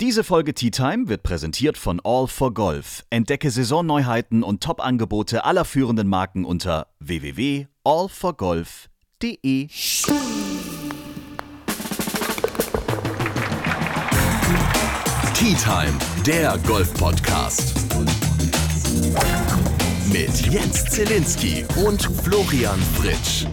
[0.00, 3.04] Diese Folge Tea Time wird präsentiert von All for Golf.
[3.10, 9.66] Entdecke Saisonneuheiten und Top-Angebote aller führenden Marken unter www.allforgolf.de.
[15.34, 17.74] Tea Time, der Golf-Podcast.
[20.12, 23.46] Mit Jens Zelinski und Florian Fritsch.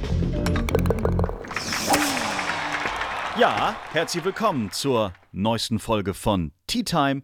[3.38, 7.22] Ja, herzlich willkommen zur neuesten Folge von Tea Time,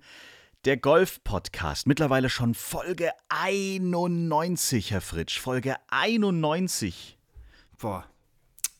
[0.65, 1.87] der Golf-Podcast.
[1.87, 5.39] Mittlerweile schon Folge 91, Herr Fritsch.
[5.39, 7.17] Folge 91.
[7.79, 8.03] Boah.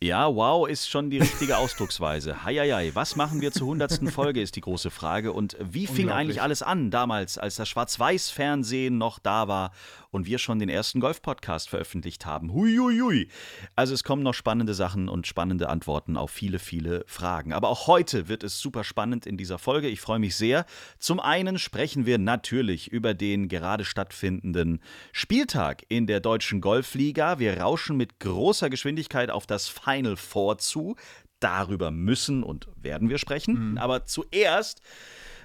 [0.02, 2.44] Ja, wow ist schon die richtige Ausdrucksweise.
[2.44, 4.12] Heieiei, was machen wir zur 100.
[4.12, 5.32] Folge, ist die große Frage.
[5.32, 9.72] Und wie fing eigentlich alles an damals, als das Schwarz-Weiß-Fernsehen noch da war
[10.12, 12.54] und wir schon den ersten Golf-Podcast veröffentlicht haben?
[12.54, 13.30] Huiuiui.
[13.76, 17.54] Also es kommen noch spannende Sachen und spannende Antworten auf viele, viele Fragen.
[17.54, 19.88] Aber auch heute wird es super spannend in dieser Folge.
[19.88, 20.66] Ich freue mich sehr.
[21.00, 24.82] Zum einen sprechen wir natürlich über den gerade stattfindenden
[25.14, 27.40] Spieltag in der deutschen Golfliga.
[27.40, 30.96] Wir rauschen mit großer Geschwindigkeit auf das Final Four zu.
[31.40, 33.72] Darüber müssen und werden wir sprechen.
[33.72, 33.78] Mhm.
[33.80, 34.82] Aber zuerst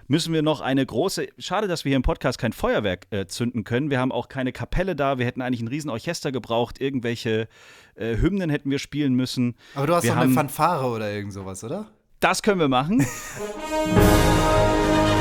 [0.08, 1.28] müssen wir noch eine große.
[1.38, 3.90] Schade, dass wir hier im Podcast kein Feuerwerk äh, zünden können.
[3.90, 5.18] Wir haben auch keine Kapelle da.
[5.18, 6.80] Wir hätten eigentlich ein Riesenorchester gebraucht.
[6.80, 7.48] Irgendwelche
[7.94, 9.56] äh, Hymnen hätten wir spielen müssen.
[9.74, 11.86] Aber du hast wir doch eine Fanfare oder irgend sowas, oder?
[12.20, 13.06] Das können wir machen.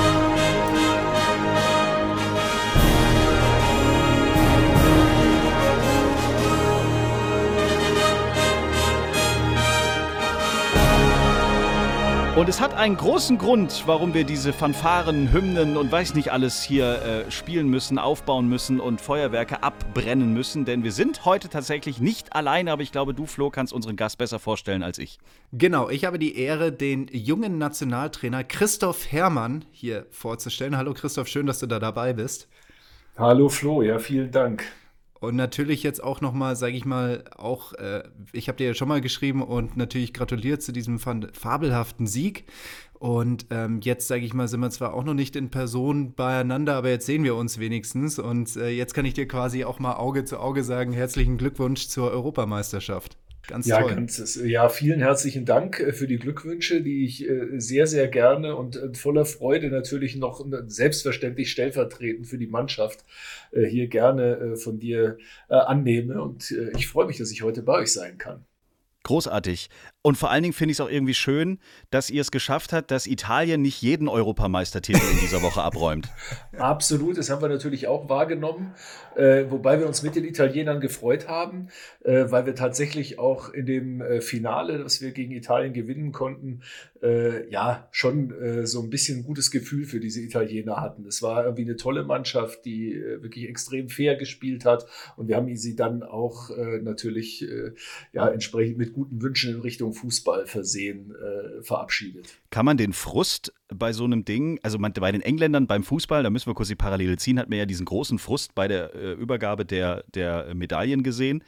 [12.36, 16.62] Und es hat einen großen Grund, warum wir diese Fanfaren, Hymnen und weiß nicht alles
[16.62, 20.66] hier äh, spielen müssen, aufbauen müssen und Feuerwerke abbrennen müssen.
[20.66, 24.18] Denn wir sind heute tatsächlich nicht alleine, aber ich glaube, du, Flo, kannst unseren Gast
[24.18, 25.18] besser vorstellen als ich.
[25.54, 30.76] Genau, ich habe die Ehre, den jungen Nationaltrainer Christoph Herrmann hier vorzustellen.
[30.76, 32.50] Hallo Christoph, schön, dass du da dabei bist.
[33.18, 34.66] Hallo Flo, ja, vielen Dank.
[35.26, 38.88] Und natürlich jetzt auch nochmal, sage ich mal, auch, äh, ich habe dir ja schon
[38.88, 42.46] mal geschrieben und natürlich gratuliert zu diesem fabelhaften Sieg.
[43.00, 46.76] Und ähm, jetzt, sage ich mal, sind wir zwar auch noch nicht in Person beieinander,
[46.76, 48.20] aber jetzt sehen wir uns wenigstens.
[48.20, 51.88] Und äh, jetzt kann ich dir quasi auch mal Auge zu Auge sagen, herzlichen Glückwunsch
[51.88, 53.18] zur Europameisterschaft.
[53.48, 53.96] Ganz ja, toll.
[53.96, 58.56] Ganz, ja, vielen herzlichen Dank äh, für die Glückwünsche, die ich äh, sehr, sehr gerne
[58.56, 63.06] und äh, voller Freude natürlich noch selbstverständlich stellvertretend für die Mannschaft
[63.52, 65.18] hier gerne von dir
[65.48, 66.22] annehme.
[66.22, 68.44] Und ich freue mich, dass ich heute bei euch sein kann.
[69.04, 69.70] Großartig.
[70.06, 71.58] Und vor allen Dingen finde ich es auch irgendwie schön,
[71.90, 76.10] dass ihr es geschafft habt, dass Italien nicht jeden Europameistertitel in dieser Woche abräumt.
[76.60, 78.76] Absolut, das haben wir natürlich auch wahrgenommen,
[79.16, 81.70] äh, wobei wir uns mit den Italienern gefreut haben,
[82.04, 86.62] äh, weil wir tatsächlich auch in dem äh, Finale, das wir gegen Italien gewinnen konnten,
[87.02, 91.06] äh, ja, schon äh, so ein bisschen ein gutes Gefühl für diese Italiener hatten.
[91.06, 94.86] Es war irgendwie eine tolle Mannschaft, die äh, wirklich extrem fair gespielt hat
[95.18, 96.50] und wir haben sie dann auch
[96.82, 97.46] natürlich
[98.12, 102.38] ja, entsprechend mit guten Wünschen in Richtung Fußball versehen äh, verabschiedet.
[102.52, 106.22] Kann man den Frust bei so einem Ding, also man, bei den Engländern beim Fußball,
[106.22, 108.94] da müssen wir kurz die Parallele ziehen, hat man ja diesen großen Frust bei der
[108.94, 111.44] äh, Übergabe der, der Medaillen gesehen.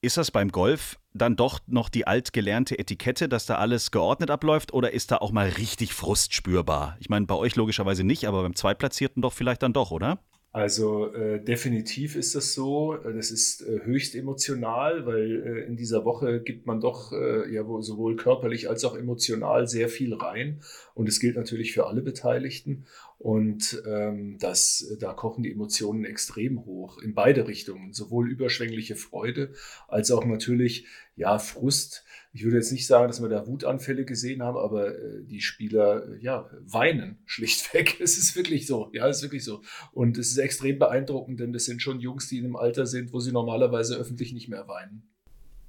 [0.00, 4.72] Ist das beim Golf dann doch noch die altgelernte Etikette, dass da alles geordnet abläuft
[4.72, 6.96] oder ist da auch mal richtig Frust spürbar?
[7.00, 10.20] Ich meine, bei euch logischerweise nicht, aber beim Zweitplatzierten doch vielleicht dann doch, oder?
[10.50, 12.96] Also äh, definitiv ist das so.
[12.96, 17.64] Das ist äh, höchst emotional, weil äh, in dieser Woche gibt man doch äh, ja
[17.80, 20.62] sowohl körperlich als auch emotional sehr viel rein.
[20.94, 22.86] Und es gilt natürlich für alle Beteiligten.
[23.18, 27.92] Und ähm, das, da kochen die Emotionen extrem hoch in beide Richtungen.
[27.92, 29.52] Sowohl überschwängliche Freude
[29.86, 34.42] als auch natürlich ja Frust ich würde jetzt nicht sagen, dass wir da Wutanfälle gesehen
[34.42, 38.00] haben, aber äh, die Spieler äh, ja, weinen schlichtweg.
[38.00, 38.90] Es ist wirklich so.
[38.92, 39.62] Ja, es ist wirklich so.
[39.92, 43.12] Und es ist extrem beeindruckend, denn das sind schon Jungs, die in einem Alter sind,
[43.12, 45.02] wo sie normalerweise öffentlich nicht mehr weinen.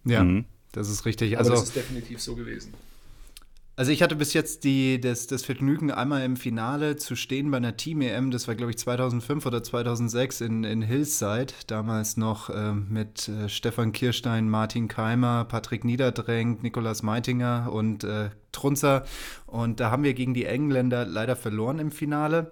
[0.05, 0.45] Ja, mhm.
[0.71, 1.37] das ist richtig.
[1.37, 2.73] Also, aber das ist definitiv so gewesen.
[3.79, 7.55] Also ich hatte bis jetzt die, das, das Vergnügen, einmal im Finale zu stehen bei
[7.55, 8.29] einer Team-EM.
[8.29, 11.53] Das war, glaube ich, 2005 oder 2006 in, in Hillside.
[11.67, 18.31] Damals noch äh, mit äh, Stefan Kirstein, Martin Keimer, Patrick Niederdrängt, Nikolaus Meitinger und äh,
[18.51, 19.05] Trunzer.
[19.45, 22.51] Und da haben wir gegen die Engländer leider verloren im Finale.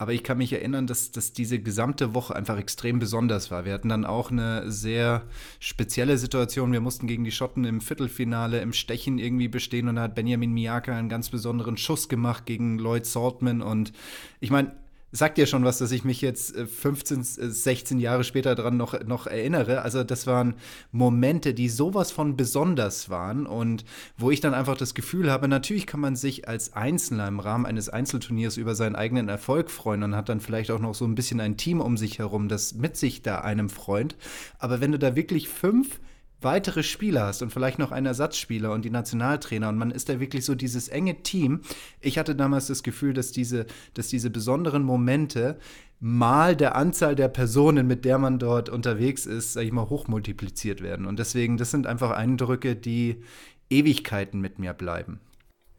[0.00, 3.66] Aber ich kann mich erinnern, dass, dass diese gesamte Woche einfach extrem besonders war.
[3.66, 5.24] Wir hatten dann auch eine sehr
[5.58, 6.72] spezielle Situation.
[6.72, 10.54] Wir mussten gegen die Schotten im Viertelfinale im Stechen irgendwie bestehen und da hat Benjamin
[10.54, 13.60] Miyaka einen ganz besonderen Schuss gemacht gegen Lloyd Saltman.
[13.60, 13.92] Und
[14.40, 14.72] ich meine,
[15.12, 18.76] sagt ja schon was, dass ich mich jetzt 15, äh, 16 äh, Jahre später daran
[18.76, 19.82] noch, noch erinnere.
[19.82, 20.54] Also das waren
[20.92, 23.84] Momente, die sowas von besonders waren und
[24.16, 27.66] wo ich dann einfach das Gefühl habe, natürlich kann man sich als Einzelner im Rahmen
[27.66, 31.14] eines Einzelturniers über seinen eigenen Erfolg freuen und hat dann vielleicht auch noch so ein
[31.14, 34.16] bisschen ein Team um sich herum, das mit sich da einem freut.
[34.58, 36.00] Aber wenn du da wirklich fünf
[36.40, 40.20] weitere Spieler hast und vielleicht noch einen Ersatzspieler und die Nationaltrainer und man ist da
[40.20, 41.60] wirklich so dieses enge Team.
[42.00, 45.58] Ich hatte damals das Gefühl, dass diese, dass diese besonderen Momente
[46.00, 50.82] mal der Anzahl der Personen, mit der man dort unterwegs ist, sag ich mal, hochmultipliziert
[50.82, 51.06] werden.
[51.06, 53.22] Und deswegen, das sind einfach Eindrücke, die
[53.68, 55.20] Ewigkeiten mit mir bleiben.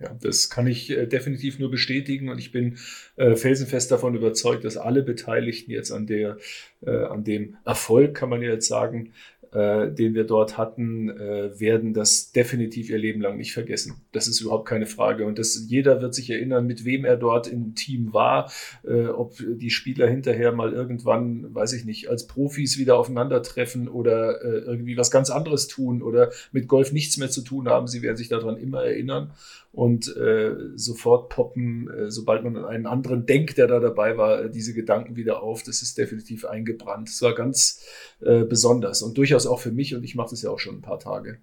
[0.01, 2.77] Ja, das kann ich äh, definitiv nur bestätigen und ich bin
[3.17, 6.37] äh, felsenfest davon überzeugt, dass alle Beteiligten jetzt an der,
[6.81, 9.13] äh, an dem Erfolg, kann man ja jetzt sagen,
[9.51, 13.95] äh, den wir dort hatten, äh, werden das definitiv ihr Leben lang nicht vergessen.
[14.13, 15.25] Das ist überhaupt keine Frage.
[15.25, 18.51] Und das, jeder wird sich erinnern, mit wem er dort im Team war,
[18.87, 24.41] äh, ob die Spieler hinterher mal irgendwann, weiß ich nicht, als Profis wieder aufeinandertreffen oder
[24.41, 27.87] äh, irgendwie was ganz anderes tun oder mit Golf nichts mehr zu tun haben.
[27.87, 29.31] Sie werden sich daran immer erinnern
[29.71, 34.49] und äh, sofort poppen, äh, sobald man an einen anderen denkt, der da dabei war,
[34.49, 35.63] diese Gedanken wieder auf.
[35.63, 37.09] Das ist definitiv eingebrannt.
[37.09, 37.81] Es war ganz
[38.19, 40.81] äh, besonders und durchaus auch für mich und ich mache das ja auch schon ein
[40.81, 41.37] paar Tage.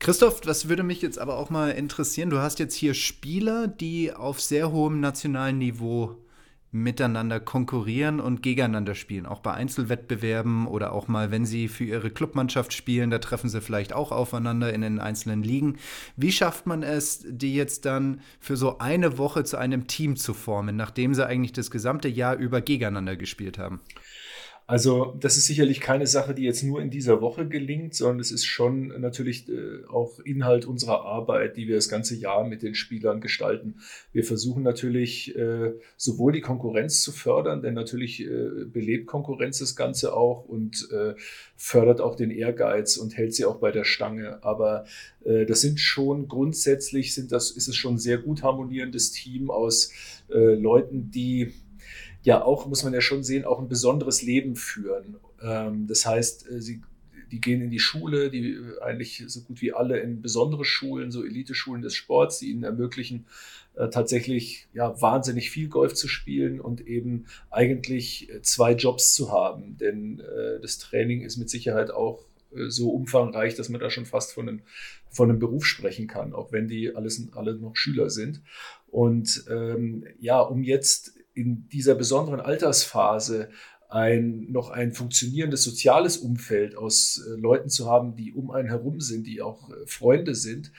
[0.00, 2.28] Christoph, das würde mich jetzt aber auch mal interessieren.
[2.28, 6.16] Du hast jetzt hier Spieler, die auf sehr hohem nationalen Niveau
[6.74, 9.26] miteinander konkurrieren und gegeneinander spielen.
[9.26, 13.60] Auch bei Einzelwettbewerben oder auch mal, wenn sie für ihre Clubmannschaft spielen, da treffen sie
[13.60, 15.76] vielleicht auch aufeinander in den einzelnen Ligen.
[16.16, 20.34] Wie schafft man es, die jetzt dann für so eine Woche zu einem Team zu
[20.34, 23.80] formen, nachdem sie eigentlich das gesamte Jahr über gegeneinander gespielt haben?
[24.66, 28.30] Also das ist sicherlich keine Sache, die jetzt nur in dieser Woche gelingt, sondern es
[28.30, 32.74] ist schon natürlich äh, auch Inhalt unserer Arbeit, die wir das ganze Jahr mit den
[32.74, 33.76] Spielern gestalten.
[34.12, 39.76] Wir versuchen natürlich äh, sowohl die Konkurrenz zu fördern, denn natürlich äh, belebt Konkurrenz das
[39.76, 40.88] Ganze auch und
[41.56, 44.42] fördert auch den Ehrgeiz und hält sie auch bei der Stange.
[44.42, 44.84] Aber
[45.24, 49.92] das sind schon grundsätzlich sind das, ist es schon ein sehr gut harmonierendes Team aus
[50.28, 51.52] Leuten, die
[52.24, 55.16] ja auch, muss man ja schon sehen, auch ein besonderes Leben führen.
[55.40, 56.82] Ähm, das heißt, äh, sie,
[57.30, 61.12] die gehen in die Schule, die äh, eigentlich so gut wie alle in besondere Schulen,
[61.12, 63.26] so Eliteschulen des Sports, die ihnen ermöglichen,
[63.74, 69.76] äh, tatsächlich ja, wahnsinnig viel Golf zu spielen und eben eigentlich zwei Jobs zu haben.
[69.76, 72.24] Denn äh, das Training ist mit Sicherheit auch
[72.68, 74.60] so umfangreich, dass man da schon fast von einem,
[75.10, 78.42] von einem Beruf sprechen kann, auch wenn die alles, alle noch Schüler sind.
[78.86, 83.50] Und ähm, ja, um jetzt in dieser besonderen Altersphase
[83.88, 89.00] ein, noch ein funktionierendes soziales Umfeld aus äh, Leuten zu haben, die um einen herum
[89.00, 90.72] sind, die auch äh, Freunde sind,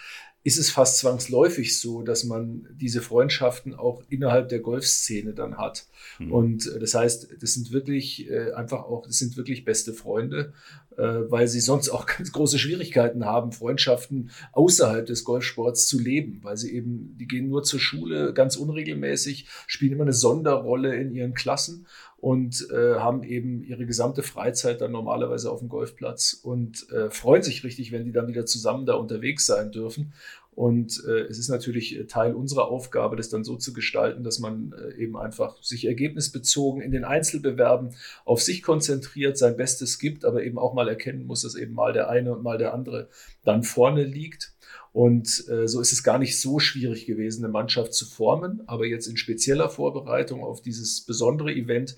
[0.45, 5.87] ist es fast zwangsläufig so, dass man diese Freundschaften auch innerhalb der Golfszene dann hat.
[6.19, 6.31] Mhm.
[6.31, 10.53] Und äh, das heißt, das sind wirklich äh, einfach auch, das sind wirklich beste Freunde,
[10.97, 16.41] äh, weil sie sonst auch ganz große Schwierigkeiten haben, Freundschaften außerhalb des Golfsports zu leben,
[16.43, 21.11] weil sie eben, die gehen nur zur Schule ganz unregelmäßig, spielen immer eine Sonderrolle in
[21.11, 21.87] ihren Klassen
[22.25, 27.43] und äh, haben eben ihre gesamte Freizeit dann normalerweise auf dem Golfplatz und äh, freuen
[27.43, 30.11] sich richtig, wenn die dann wieder zusammen da unterwegs sein dürfen.
[30.55, 34.39] Und äh, es ist natürlich äh, Teil unserer Aufgabe, das dann so zu gestalten, dass
[34.39, 37.93] man äh, eben einfach sich ergebnisbezogen in den Einzelbewerben
[38.23, 41.93] auf sich konzentriert, sein Bestes gibt, aber eben auch mal erkennen muss, dass eben mal
[41.93, 43.07] der eine und mal der andere
[43.43, 44.55] dann vorne liegt.
[44.93, 48.63] Und äh, so ist es gar nicht so schwierig gewesen, eine Mannschaft zu formen.
[48.65, 51.97] Aber jetzt in spezieller Vorbereitung auf dieses besondere Event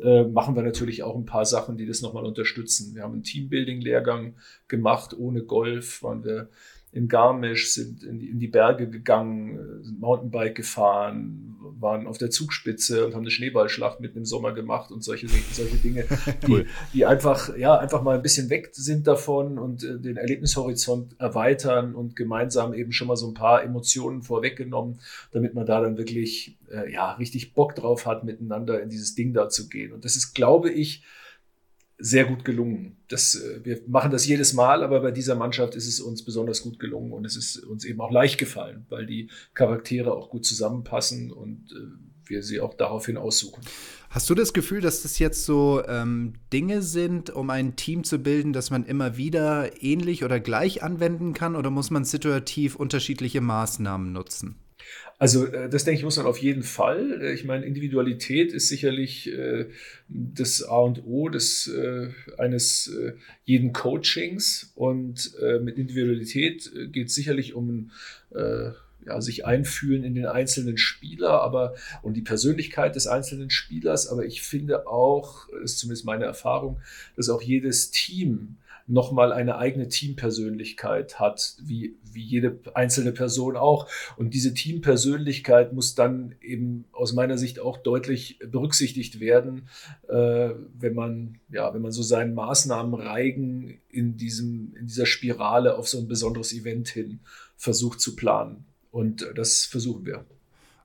[0.00, 2.94] äh, machen wir natürlich auch ein paar Sachen, die das nochmal unterstützen.
[2.94, 4.34] Wir haben einen Teambuilding-Lehrgang
[4.68, 5.16] gemacht.
[5.18, 6.48] Ohne Golf waren wir
[6.92, 11.47] in Garmisch, sind in die, in die Berge gegangen, sind Mountainbike gefahren,
[11.80, 15.76] waren auf der Zugspitze und haben eine Schneeballschlacht mitten im Sommer gemacht und solche, solche
[15.76, 16.04] Dinge,
[16.48, 16.64] cool.
[16.92, 21.18] die, die, einfach, ja, einfach mal ein bisschen weg sind davon und äh, den Erlebnishorizont
[21.18, 25.00] erweitern und gemeinsam eben schon mal so ein paar Emotionen vorweggenommen,
[25.32, 29.32] damit man da dann wirklich, äh, ja, richtig Bock drauf hat, miteinander in dieses Ding
[29.32, 29.92] da zu gehen.
[29.92, 31.02] Und das ist, glaube ich,
[31.98, 32.96] sehr gut gelungen.
[33.08, 36.62] Das, äh, wir machen das jedes Mal, aber bei dieser Mannschaft ist es uns besonders
[36.62, 40.46] gut gelungen und es ist uns eben auch leicht gefallen, weil die Charaktere auch gut
[40.46, 43.62] zusammenpassen und äh, wir sie auch daraufhin aussuchen.
[44.10, 48.18] Hast du das Gefühl, dass das jetzt so ähm, Dinge sind, um ein Team zu
[48.18, 53.40] bilden, das man immer wieder ähnlich oder gleich anwenden kann, oder muss man situativ unterschiedliche
[53.40, 54.56] Maßnahmen nutzen?
[55.18, 57.20] Also äh, das denke ich muss man auf jeden Fall.
[57.20, 59.66] Äh, ich meine, Individualität ist sicherlich äh,
[60.08, 61.70] das A und O des,
[62.38, 62.90] eines
[63.44, 67.90] jeden Coachings und mit Individualität geht es sicherlich um
[68.32, 74.06] ja, sich einfühlen in den einzelnen Spieler, aber und die Persönlichkeit des einzelnen Spielers.
[74.06, 76.80] Aber ich finde auch, ist zumindest meine Erfahrung,
[77.16, 78.56] dass auch jedes Team
[78.88, 83.86] nochmal eine eigene Teampersönlichkeit hat, wie, wie jede einzelne Person auch.
[84.16, 89.68] Und diese Teampersönlichkeit muss dann eben aus meiner Sicht auch deutlich berücksichtigt werden,
[90.08, 95.88] äh, wenn man, ja, wenn man so seinen Maßnahmenreigen in diesem, in dieser Spirale auf
[95.88, 97.20] so ein besonderes Event hin
[97.56, 98.64] versucht zu planen.
[98.90, 100.24] Und das versuchen wir.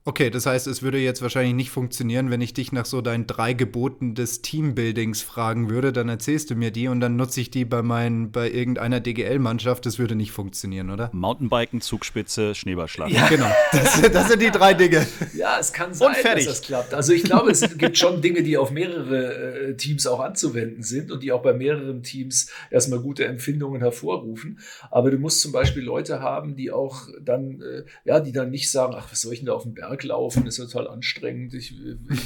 [0.06, 3.26] Okay, das heißt, es würde jetzt wahrscheinlich nicht funktionieren, wenn ich dich nach so deinen
[3.26, 7.52] drei Geboten des Teambuildings fragen würde, dann erzählst du mir die und dann nutze ich
[7.52, 9.86] die bei meinen, bei irgendeiner DGL-Mannschaft.
[9.86, 11.10] Das würde nicht funktionieren, oder?
[11.14, 13.12] Mountainbiken, Zugspitze, Schneeballschlag.
[13.12, 13.50] Ja, genau.
[13.72, 15.08] Das, das, sind die drei Dinge.
[15.36, 16.94] Ja, es kann sein, dass das klappt.
[16.94, 21.12] Also ich glaube, es gibt schon Dinge, die auf mehrere äh, Teams auch anzuwenden sind
[21.12, 24.60] und die auch bei mehreren Teams erstmal gute Empfindungen hervorrufen.
[24.92, 28.70] Aber du musst zum Beispiel Leute haben, die auch dann, äh, ja, die dann nicht
[28.70, 31.54] sagen, ach, was soll ich denn da auf dem Berg Berg laufen ist total anstrengend.
[31.54, 31.74] Ich,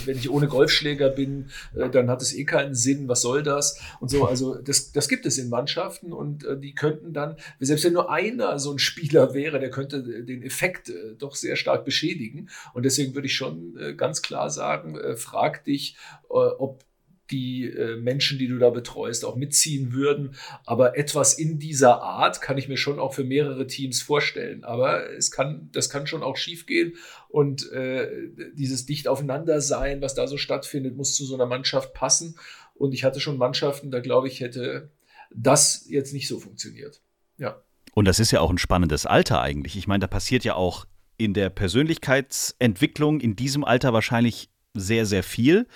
[0.06, 3.08] wenn ich ohne Golfschläger bin, äh, dann hat es eh keinen Sinn.
[3.08, 3.80] Was soll das?
[4.00, 7.84] Und so, also das, das gibt es in Mannschaften und äh, die könnten dann, selbst
[7.86, 11.84] wenn nur einer so ein Spieler wäre, der könnte den Effekt äh, doch sehr stark
[11.84, 12.50] beschädigen.
[12.74, 15.98] Und deswegen würde ich schon ganz klar sagen, frag dich,
[16.30, 16.84] ob
[17.32, 20.36] die äh, Menschen, die du da betreust, auch mitziehen würden.
[20.66, 24.64] Aber etwas in dieser Art kann ich mir schon auch für mehrere Teams vorstellen.
[24.64, 26.96] Aber es kann, das kann schon auch schiefgehen.
[27.30, 28.10] Und äh,
[28.54, 32.36] dieses dicht aufeinander sein, was da so stattfindet, muss zu so einer Mannschaft passen.
[32.76, 34.92] Und ich hatte schon Mannschaften, da glaube ich, hätte
[35.34, 37.02] das jetzt nicht so funktioniert.
[37.38, 37.62] Ja.
[37.94, 39.76] Und das ist ja auch ein spannendes Alter eigentlich.
[39.76, 40.86] Ich meine, da passiert ja auch
[41.18, 45.68] in der Persönlichkeitsentwicklung in diesem Alter wahrscheinlich sehr, sehr viel.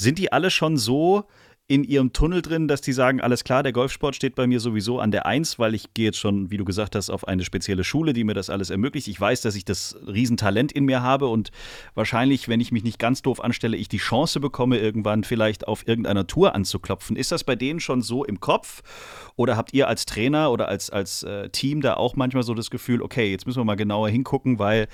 [0.00, 1.24] Sind die alle schon so
[1.66, 4.98] in ihrem Tunnel drin, dass die sagen, alles klar, der Golfsport steht bei mir sowieso
[4.98, 7.84] an der Eins, weil ich gehe jetzt schon, wie du gesagt hast, auf eine spezielle
[7.84, 9.08] Schule, die mir das alles ermöglicht.
[9.08, 11.50] Ich weiß, dass ich das Riesentalent in mir habe und
[11.94, 15.86] wahrscheinlich, wenn ich mich nicht ganz doof anstelle, ich die Chance bekomme, irgendwann vielleicht auf
[15.86, 17.14] irgendeiner Tour anzuklopfen.
[17.14, 18.82] Ist das bei denen schon so im Kopf?
[19.36, 22.70] Oder habt ihr als Trainer oder als, als äh, Team da auch manchmal so das
[22.70, 24.88] Gefühl, okay, jetzt müssen wir mal genauer hingucken, weil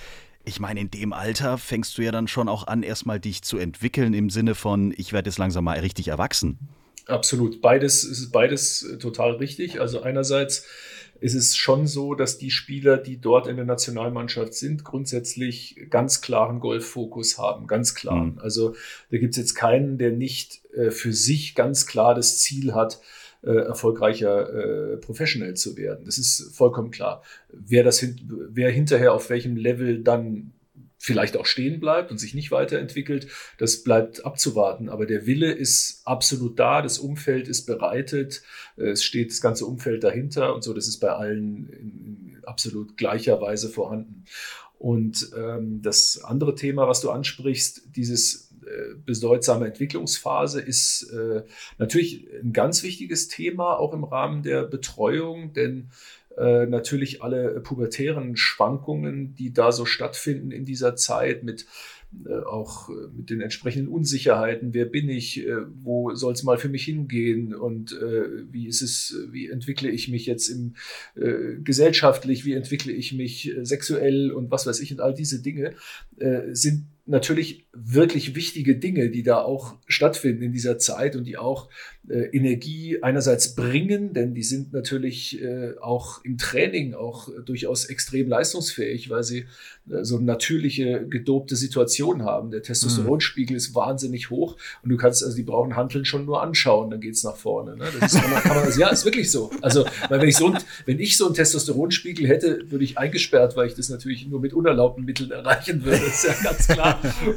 [0.46, 3.58] ich meine, in dem Alter fängst du ja dann schon auch an, erstmal dich zu
[3.58, 6.58] entwickeln im Sinne von, ich werde jetzt langsam mal richtig erwachsen.
[7.06, 7.60] Absolut.
[7.60, 9.80] Beides ist beides äh, total richtig.
[9.80, 10.64] Also einerseits
[11.20, 16.20] ist es schon so, dass die Spieler, die dort in der Nationalmannschaft sind, grundsätzlich ganz
[16.20, 18.24] klaren Golffokus haben, ganz klar.
[18.24, 18.38] Mhm.
[18.38, 18.74] Also
[19.10, 23.00] da gibt es jetzt keinen, der nicht äh, für sich ganz klar das Ziel hat,
[23.42, 26.04] äh, erfolgreicher äh, Professional zu werden.
[26.04, 27.22] Das ist vollkommen klar.
[27.52, 30.52] Wer, das wer hinterher auf welchem Level dann
[30.98, 33.28] vielleicht auch stehen bleibt und sich nicht weiterentwickelt,
[33.58, 34.88] das bleibt abzuwarten.
[34.88, 38.42] Aber der Wille ist absolut da, das Umfeld ist bereitet,
[38.76, 42.96] äh, es steht das ganze Umfeld dahinter und so, das ist bei allen in, absolut
[42.96, 44.24] gleicher Weise vorhanden.
[44.78, 48.45] Und ähm, das andere Thema, was du ansprichst, dieses
[49.04, 51.42] bedeutsame Entwicklungsphase ist äh,
[51.78, 55.90] natürlich ein ganz wichtiges Thema, auch im Rahmen der Betreuung, denn
[56.36, 61.66] äh, natürlich alle pubertären Schwankungen, die da so stattfinden in dieser Zeit mit
[62.24, 66.56] äh, auch äh, mit den entsprechenden Unsicherheiten, wer bin ich, äh, wo soll es mal
[66.56, 67.96] für mich hingehen und
[68.50, 70.74] wie ist es, wie entwickle ich mich jetzt im,
[71.62, 75.74] gesellschaftlich, wie entwickle ich mich sexuell und was weiß ich und all diese Dinge
[76.52, 81.68] sind natürlich wirklich wichtige Dinge, die da auch stattfinden in dieser Zeit und die auch
[82.08, 88.28] äh, Energie einerseits bringen, denn die sind natürlich äh, auch im Training auch durchaus extrem
[88.28, 89.46] leistungsfähig, weil sie
[89.90, 92.50] äh, so eine natürliche gedobte Situation haben.
[92.50, 93.58] Der Testosteronspiegel mhm.
[93.58, 97.22] ist wahnsinnig hoch und du kannst, also die brauchen Handeln schon nur anschauen, dann geht's
[97.24, 97.76] nach vorne.
[97.76, 97.86] Ne?
[98.00, 99.50] Das ist, kann man, kann man, also, ja, ist wirklich so.
[99.60, 103.56] Also, weil wenn ich so ein, wenn ich so einen Testosteronspiegel hätte, würde ich eingesperrt,
[103.56, 105.98] weil ich das natürlich nur mit unerlaubten Mitteln erreichen würde.
[105.98, 106.95] Das ist ja ganz klar.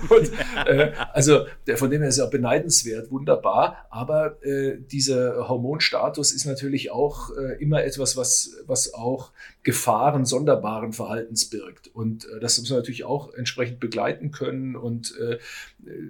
[0.10, 0.32] Und,
[0.66, 3.86] äh, also der, von dem her ist ja beneidenswert, wunderbar.
[3.90, 9.32] Aber äh, dieser Hormonstatus ist natürlich auch äh, immer etwas, was, was auch
[9.64, 11.88] Gefahren sonderbaren Verhaltens birgt.
[11.94, 14.76] Und äh, das muss man natürlich auch entsprechend begleiten können.
[14.76, 15.38] Und äh,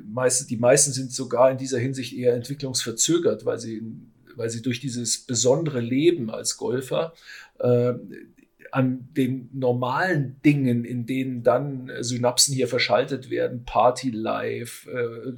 [0.05, 3.83] meist, die meisten sind sogar in dieser Hinsicht eher entwicklungsverzögert, weil sie
[4.35, 7.13] weil sie durch dieses besondere Leben als Golfer
[7.59, 7.93] äh,
[8.71, 15.33] an den normalen Dingen, in denen dann äh, Synapsen hier verschaltet werden, Party Life, äh,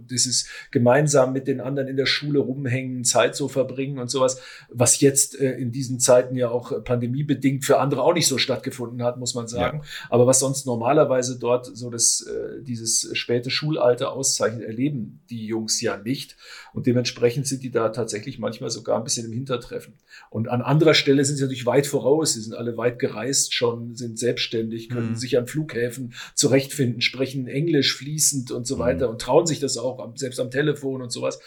[0.00, 4.40] dieses gemeinsam mit den anderen in der Schule rumhängen, Zeit so verbringen und sowas,
[4.70, 9.02] was jetzt äh, in diesen Zeiten ja auch pandemiebedingt für andere auch nicht so stattgefunden
[9.02, 9.80] hat, muss man sagen.
[9.82, 9.88] Ja.
[10.10, 12.26] Aber was sonst normalerweise dort so das,
[12.62, 16.36] dieses späte Schulalter auszeichnet, erleben die Jungs ja nicht.
[16.72, 19.94] Und dementsprechend sind die da tatsächlich manchmal sogar ein bisschen im Hintertreffen.
[20.30, 22.34] Und an anderer Stelle sind sie natürlich weit voraus.
[22.34, 25.16] Sie sind alle weit gereist schon, sind selbstständig, können mhm.
[25.16, 28.80] sich an Flughäfen zurechtfinden, sprechen Englisch fließend und so mhm.
[28.80, 31.40] weiter und trauen sich das auch, selbst am Telefon und sowas.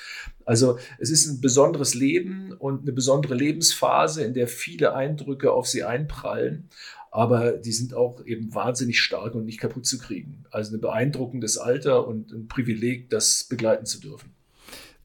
[0.46, 5.68] Also es ist ein besonderes Leben und eine besondere Lebensphase, in der viele Eindrücke auf
[5.68, 6.70] sie einprallen
[7.12, 10.44] aber die sind auch eben wahnsinnig stark und nicht kaputt zu kriegen.
[10.52, 14.32] Also ein beeindruckendes Alter und ein Privileg, das begleiten zu dürfen.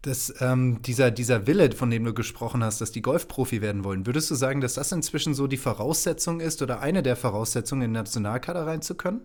[0.04, 4.04] Das, ähm, dieser, dieser Wille, von dem du gesprochen hast, dass die Golfprofi werden wollen,
[4.04, 7.88] würdest du sagen, dass das inzwischen so die Voraussetzung ist oder eine der Voraussetzungen, in
[7.88, 9.22] den Nationalkader reinzukönnen?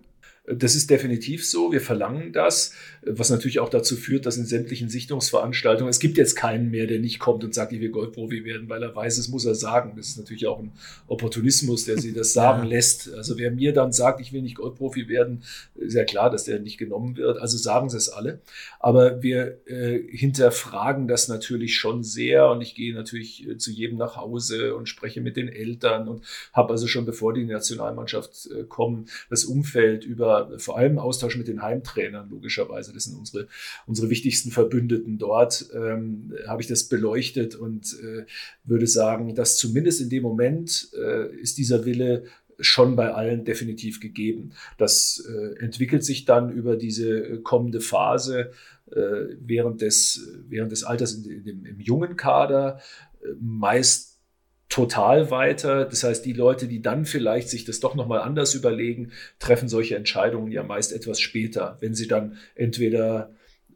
[0.51, 1.71] Das ist definitiv so.
[1.71, 6.35] Wir verlangen das, was natürlich auch dazu führt, dass in sämtlichen Sichtungsveranstaltungen, es gibt jetzt
[6.35, 9.27] keinen mehr, der nicht kommt und sagt, ich will Golfprofi werden, weil er weiß, es
[9.27, 9.93] muss er sagen.
[9.95, 10.71] Das ist natürlich auch ein
[11.07, 12.69] Opportunismus, der sie das sagen ja.
[12.69, 13.13] lässt.
[13.13, 15.43] Also wer mir dann sagt, ich will nicht Golfprofi werden,
[15.75, 17.37] ist ja klar, dass der nicht genommen wird.
[17.37, 18.41] Also sagen sie es alle.
[18.79, 23.97] Aber wir äh, hinterfragen das natürlich schon sehr und ich gehe natürlich äh, zu jedem
[23.97, 28.63] nach Hause und spreche mit den Eltern und habe also schon bevor die Nationalmannschaft äh,
[28.63, 32.93] kommen, das Umfeld über vor allem Austausch mit den Heimtrainern, logischerweise.
[32.93, 33.47] Das sind unsere,
[33.85, 35.69] unsere wichtigsten Verbündeten dort.
[35.73, 38.25] Ähm, habe ich das beleuchtet und äh,
[38.63, 42.23] würde sagen, dass zumindest in dem Moment äh, ist dieser Wille
[42.59, 44.51] schon bei allen definitiv gegeben.
[44.77, 48.51] Das äh, entwickelt sich dann über diese äh, kommende Phase
[48.91, 52.81] äh, während, des, während des Alters in, in dem, im jungen Kader
[53.21, 54.18] äh, meist
[54.69, 55.85] total weiter.
[55.85, 59.95] Das heißt, die Leute, die dann vielleicht sich das doch nochmal anders überlegen, treffen solche
[59.95, 63.31] Entscheidungen ja meist etwas später, wenn sie dann entweder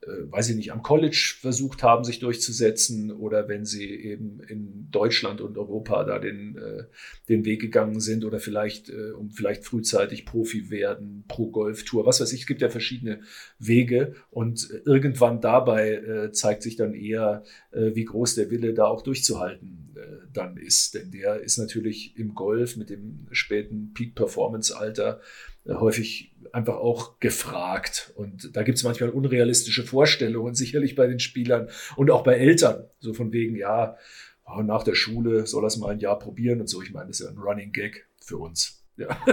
[0.06, 5.42] weiß ich nicht, am College versucht haben, sich durchzusetzen oder wenn sie eben in Deutschland
[5.42, 6.84] und Europa da den, äh,
[7.30, 12.22] den Weg gegangen sind oder vielleicht, äh, um vielleicht frühzeitig Profi werden, pro Golftour, was
[12.22, 13.22] weiß ich, es gibt ja verschiedene
[13.60, 18.86] Wege und irgendwann dabei äh, zeigt sich dann eher, äh, wie groß der Wille da
[18.86, 25.22] auch durchzuhalten äh, dann ist, denn der ist natürlich im Golf mit dem späten Peak-Performance-Alter
[25.68, 28.14] häufig einfach auch gefragt.
[28.16, 32.86] Und da gibt es manchmal unrealistische Vorstellungen, sicherlich bei den Spielern und auch bei Eltern.
[33.00, 33.98] So von wegen, ja,
[34.46, 36.82] oh, nach der Schule soll das mal ein Jahr probieren und so.
[36.82, 38.84] Ich meine, das ist ja ein Running Gag für uns.
[38.98, 39.08] Ja.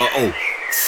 [0.00, 0.32] oh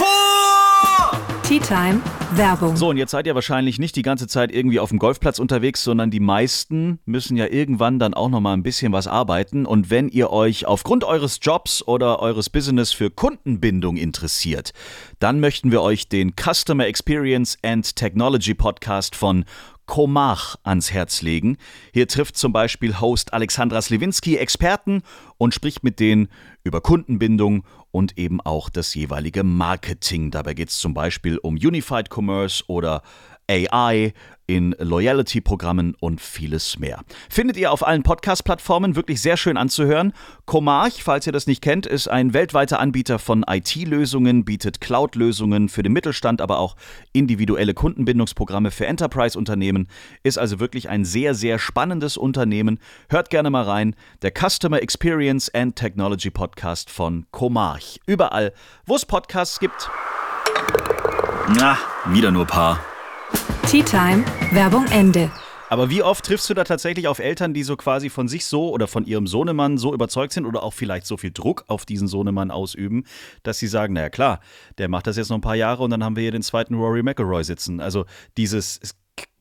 [0.01, 1.28] oh.
[1.49, 2.03] Tea Time
[2.33, 2.77] Werbung.
[2.77, 5.83] So, und jetzt seid ihr wahrscheinlich nicht die ganze Zeit irgendwie auf dem Golfplatz unterwegs,
[5.83, 9.65] sondern die meisten müssen ja irgendwann dann auch noch mal ein bisschen was arbeiten.
[9.65, 14.73] Und wenn ihr euch aufgrund eures Jobs oder eures Business für Kundenbindung interessiert,
[15.21, 19.47] dann möchten wir euch den Customer Experience and Technology Podcast von
[19.89, 21.57] Komach ans Herz legen.
[21.95, 25.03] Hier trifft zum Beispiel Host Alexandra Slewinski Experten
[25.39, 26.29] und spricht mit denen
[26.63, 30.31] über Kundenbindung und eben auch das jeweilige Marketing.
[30.31, 33.03] Dabei geht es zum Beispiel um Unified Commerce oder
[33.49, 34.13] AI,
[34.49, 37.03] in Loyalty-Programmen und vieles mehr.
[37.29, 40.15] Findet ihr auf allen Podcast-Plattformen wirklich sehr schön anzuhören.
[40.47, 45.83] Comarch, falls ihr das nicht kennt, ist ein weltweiter Anbieter von IT-Lösungen, bietet Cloud-Lösungen für
[45.83, 46.77] den Mittelstand, aber auch
[47.13, 49.87] individuelle Kundenbindungsprogramme für Enterprise-Unternehmen.
[50.23, 52.81] Ist also wirklich ein sehr, sehr spannendes Unternehmen.
[53.11, 53.95] Hört gerne mal rein.
[54.23, 58.01] Der Customer Experience and Technology Podcast von Comarch.
[58.07, 58.55] Überall,
[58.87, 59.91] wo es Podcasts gibt.
[61.55, 62.81] Na, wieder nur Paar.
[63.71, 65.31] Tea Time, Werbung Ende.
[65.71, 68.71] Aber wie oft triffst du da tatsächlich auf Eltern, die so quasi von sich so
[68.71, 72.09] oder von ihrem Sohnemann so überzeugt sind oder auch vielleicht so viel Druck auf diesen
[72.09, 73.05] Sohnemann ausüben,
[73.43, 74.41] dass sie sagen, naja klar,
[74.79, 76.75] der macht das jetzt noch ein paar Jahre und dann haben wir hier den zweiten
[76.75, 77.81] Rory McElroy sitzen.
[77.81, 78.07] Also
[78.39, 78.81] dieses,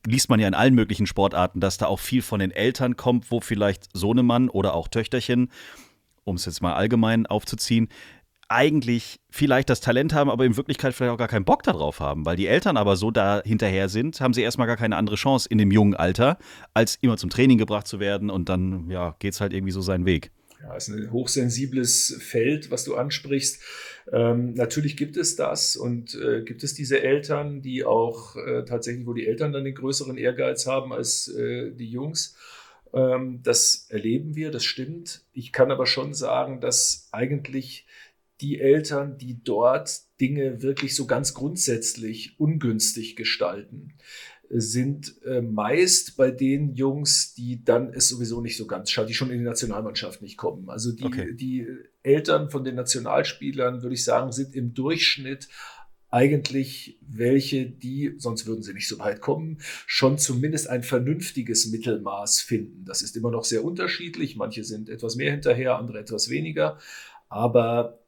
[0.06, 3.30] liest man ja in allen möglichen Sportarten, dass da auch viel von den Eltern kommt,
[3.30, 5.50] wo vielleicht Sohnemann oder auch Töchterchen,
[6.24, 7.88] um es jetzt mal allgemein aufzuziehen,
[8.48, 12.24] eigentlich vielleicht das Talent haben, aber in Wirklichkeit vielleicht auch gar keinen Bock darauf haben,
[12.24, 15.48] weil die Eltern aber so da hinterher sind, haben sie erstmal gar keine andere Chance
[15.50, 16.38] in dem jungen Alter,
[16.74, 19.82] als immer zum Training gebracht zu werden und dann ja, geht es halt irgendwie so
[19.82, 20.30] seinen Weg.
[20.62, 23.62] Ja, ist ein hochsensibles Feld, was du ansprichst.
[24.12, 29.06] Ähm, natürlich gibt es das und äh, gibt es diese Eltern, die auch äh, tatsächlich,
[29.06, 32.36] wo die Eltern dann den größeren Ehrgeiz haben als äh, die Jungs.
[32.92, 35.22] Ähm, das erleben wir, das stimmt.
[35.32, 37.86] Ich kann aber schon sagen, dass eigentlich
[38.40, 43.94] die Eltern, die dort Dinge wirklich so ganz grundsätzlich ungünstig gestalten,
[44.50, 49.14] sind äh, meist bei den Jungs, die dann es sowieso nicht so ganz schauen, die
[49.14, 50.70] schon in die Nationalmannschaft nicht kommen.
[50.70, 51.34] Also die, okay.
[51.34, 51.66] die
[52.02, 55.48] Eltern von den Nationalspielern, würde ich sagen, sind im Durchschnitt
[56.10, 62.40] eigentlich welche, die, sonst würden sie nicht so weit kommen, schon zumindest ein vernünftiges Mittelmaß
[62.40, 62.86] finden.
[62.86, 64.36] Das ist immer noch sehr unterschiedlich.
[64.36, 66.78] Manche sind etwas mehr hinterher, andere etwas weniger.
[67.28, 67.98] Aber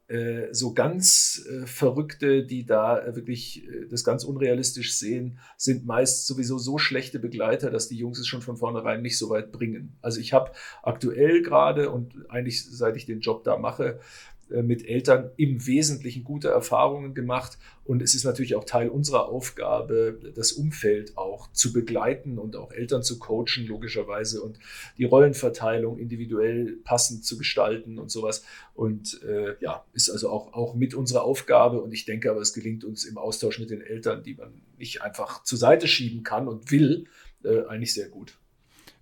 [0.51, 6.27] so ganz äh, Verrückte, die da äh, wirklich äh, das ganz unrealistisch sehen, sind meist
[6.27, 9.95] sowieso so schlechte Begleiter, dass die Jungs es schon von vornherein nicht so weit bringen.
[10.01, 10.51] Also ich habe
[10.83, 13.99] aktuell gerade und eigentlich seit ich den Job da mache,
[14.40, 17.57] äh, mit Eltern im Wesentlichen gute Erfahrungen gemacht.
[17.83, 22.71] Und es ist natürlich auch Teil unserer Aufgabe, das Umfeld auch zu begleiten und auch
[22.71, 24.59] Eltern zu coachen, logischerweise, und
[24.97, 28.43] die Rollenverteilung individuell passend zu gestalten und sowas.
[28.75, 31.81] Und äh, ja, ist also auch, auch mit unserer Aufgabe.
[31.81, 35.01] Und ich denke aber, es gelingt uns im Austausch mit den Eltern, die man nicht
[35.01, 37.07] einfach zur Seite schieben kann und will,
[37.43, 38.37] äh, eigentlich sehr gut.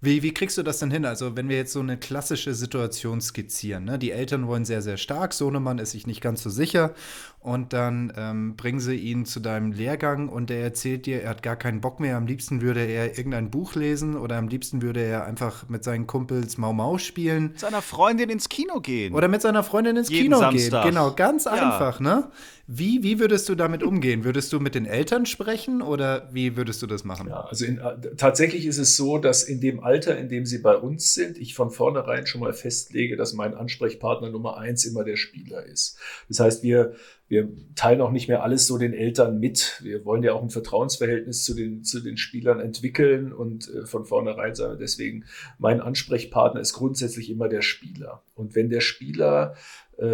[0.01, 1.03] Wie, wie kriegst du das denn hin?
[1.05, 3.99] Also, wenn wir jetzt so eine klassische Situation skizzieren, ne?
[3.99, 6.93] die Eltern wollen sehr, sehr stark, Sohnemann ist sich nicht ganz so sicher
[7.41, 11.43] und dann ähm, bringen sie ihn zu deinem Lehrgang und er erzählt dir, er hat
[11.43, 15.01] gar keinen Bock mehr, am liebsten würde er irgendein Buch lesen oder am liebsten würde
[15.01, 17.49] er einfach mit seinen Kumpels Mau Mau spielen.
[17.49, 19.13] Mit seiner Freundin ins Kino gehen.
[19.13, 20.83] Oder mit seiner Freundin ins Jeden Kino Samstag.
[20.83, 20.91] gehen.
[20.91, 21.51] Genau, ganz Ja.
[21.51, 22.29] einfach, ne?
[22.71, 24.23] Wie, wie würdest du damit umgehen?
[24.23, 27.29] Würdest du mit den Eltern sprechen oder wie würdest du das machen?
[27.29, 30.59] Ja, also in, äh, tatsächlich ist es so, dass in dem Alter, in dem sie
[30.59, 35.03] bei uns sind, ich von vornherein schon mal festlege, dass mein Ansprechpartner Nummer eins immer
[35.03, 35.97] der Spieler ist.
[36.27, 36.93] Das heißt, wir,
[37.27, 39.79] wir teilen auch nicht mehr alles so den Eltern mit.
[39.81, 44.05] Wir wollen ja auch ein Vertrauensverhältnis zu den, zu den Spielern entwickeln und äh, von
[44.05, 45.25] vornherein sagen wir deswegen,
[45.57, 48.21] mein Ansprechpartner ist grundsätzlich immer der Spieler.
[48.35, 49.55] Und wenn der Spieler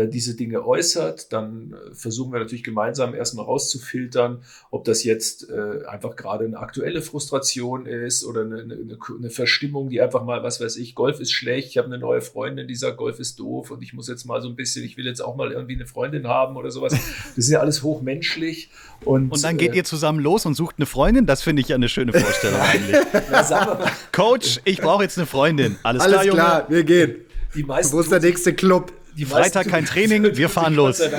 [0.07, 5.85] diese Dinge äußert, dann äh, versuchen wir natürlich gemeinsam erstmal rauszufiltern, ob das jetzt äh,
[5.85, 10.59] einfach gerade eine aktuelle Frustration ist oder eine, eine, eine Verstimmung, die einfach mal, was
[10.59, 13.71] weiß ich, Golf ist schlecht, ich habe eine neue Freundin, die sagt, Golf ist doof
[13.71, 15.85] und ich muss jetzt mal so ein bisschen, ich will jetzt auch mal irgendwie eine
[15.85, 16.93] Freundin haben oder sowas.
[16.93, 18.69] Das ist ja alles hochmenschlich.
[19.03, 21.25] Und, Und dann geht äh, ihr zusammen los und sucht eine Freundin.
[21.25, 22.95] Das finde ich ja eine schöne Vorstellung eigentlich.
[23.31, 25.75] na, Coach, ich brauche jetzt eine Freundin.
[25.83, 26.39] Alles, Alles klar, Junge.
[26.39, 27.15] klar, wir gehen.
[27.53, 28.91] die meisten Wo ist der nächste Club?
[29.17, 30.97] Die Freitag kein Training, wir fahren los.
[30.97, 31.09] Da,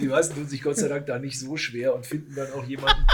[0.00, 2.64] die meisten tun sich Gott sei Dank da nicht so schwer und finden dann auch
[2.64, 3.06] jemanden.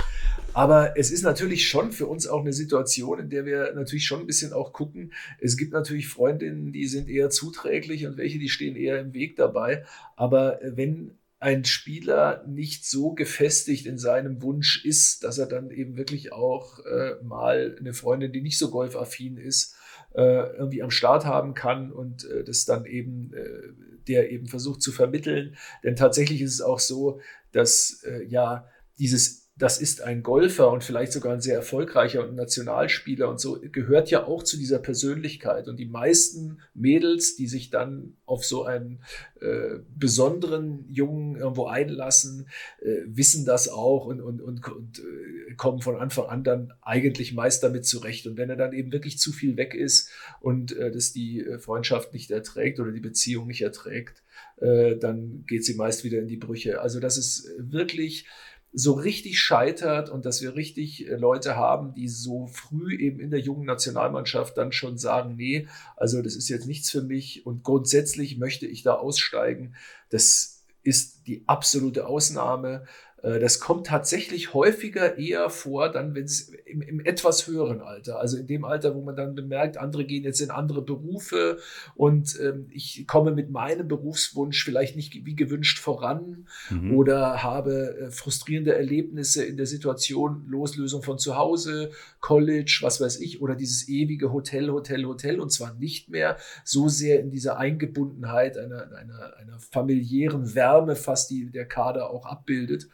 [0.55, 4.21] Aber es ist natürlich schon für uns auch eine Situation, in der wir natürlich schon
[4.21, 5.13] ein bisschen auch gucken.
[5.39, 9.37] Es gibt natürlich Freundinnen, die sind eher zuträglich und welche, die stehen eher im Weg
[9.37, 9.85] dabei.
[10.17, 15.73] Aber äh, wenn ein Spieler nicht so gefestigt in seinem Wunsch ist, dass er dann
[15.73, 19.75] eben wirklich auch äh, mal eine Freundin, die nicht so golfaffin ist,
[20.15, 23.73] äh, irgendwie am Start haben kann und äh, das dann eben, äh,
[24.07, 25.57] der eben versucht zu vermitteln.
[25.83, 28.69] Denn tatsächlich ist es auch so, dass äh, ja
[29.01, 33.61] dieses das ist ein Golfer und vielleicht sogar ein sehr erfolgreicher und Nationalspieler und so,
[33.71, 35.69] gehört ja auch zu dieser Persönlichkeit.
[35.69, 39.05] Und die meisten Mädels, die sich dann auf so einen
[39.41, 42.49] äh, besonderen Jungen irgendwo einlassen,
[42.81, 47.33] äh, wissen das auch und, und, und, und äh, kommen von Anfang an dann eigentlich
[47.33, 48.27] meist damit zurecht.
[48.27, 51.61] Und wenn er dann eben wirklich zu viel weg ist und äh, das die äh,
[51.61, 54.25] Freundschaft nicht erträgt oder die Beziehung nicht erträgt,
[54.57, 56.81] äh, dann geht sie meist wieder in die Brüche.
[56.81, 58.27] Also das ist wirklich
[58.73, 63.31] so richtig scheitert und dass wir richtig äh, Leute haben, die so früh eben in
[63.31, 67.63] der jungen Nationalmannschaft dann schon sagen, nee, also das ist jetzt nichts für mich und
[67.65, 69.75] grundsätzlich möchte ich da aussteigen.
[70.09, 72.85] Das ist die absolute Ausnahme.
[73.23, 78.19] Äh, Das kommt tatsächlich häufiger eher vor, dann wenn es im, im etwas höheren Alter,
[78.19, 81.59] also in dem Alter, wo man dann bemerkt, andere gehen jetzt in andere Berufe
[81.95, 86.95] und ähm, ich komme mit meinem Berufswunsch vielleicht nicht wie gewünscht voran Mhm.
[86.97, 93.21] oder habe äh, frustrierende Erlebnisse in der Situation, Loslösung von zu Hause, College, was weiß
[93.21, 97.59] ich, oder dieses ewige Hotel, Hotel, Hotel und zwar nicht mehr so sehr in dieser
[97.59, 102.89] Eingebundenheit einer, einer, einer familiären Wärme, fast die der Kader auch abbildet,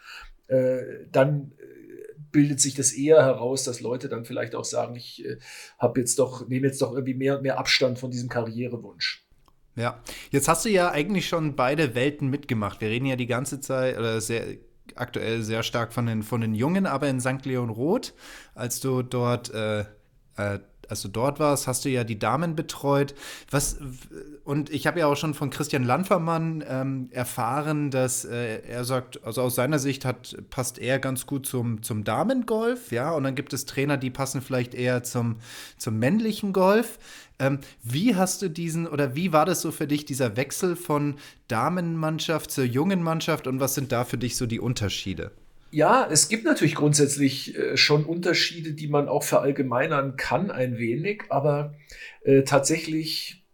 [0.49, 5.25] äh, dann äh, bildet sich das eher heraus, dass Leute dann vielleicht auch sagen, ich
[5.25, 5.39] äh,
[5.79, 9.25] habe jetzt doch, nehme jetzt doch irgendwie mehr und mehr Abstand von diesem Karrierewunsch.
[9.77, 12.81] Ja, jetzt hast du ja eigentlich schon beide Welten mitgemacht.
[12.81, 14.59] Wir reden ja die ganze Zeit oder sehr
[14.97, 17.45] aktuell sehr stark von den, von den Jungen, aber in St.
[17.45, 18.15] Leon Roth,
[18.55, 19.85] als du dort äh,
[20.37, 20.59] äh,
[20.89, 23.15] als du dort warst, hast du ja die Damen betreut.
[23.51, 23.79] Was
[24.45, 29.25] und ich habe ja auch schon von Christian Landfermann ähm, erfahren, dass äh, er sagt,
[29.25, 33.13] also aus seiner Sicht hat passt er ganz gut zum zum Damengolf, ja.
[33.13, 35.37] Und dann gibt es Trainer, die passen vielleicht eher zum
[35.77, 36.99] zum männlichen Golf.
[37.39, 41.17] Ähm, wie hast du diesen oder wie war das so für dich dieser Wechsel von
[41.47, 45.31] Damenmannschaft zur jungen Mannschaft und was sind da für dich so die Unterschiede?
[45.71, 51.25] Ja, es gibt natürlich grundsätzlich äh, schon Unterschiede, die man auch verallgemeinern kann, ein wenig,
[51.29, 51.75] aber
[52.25, 53.45] äh, tatsächlich,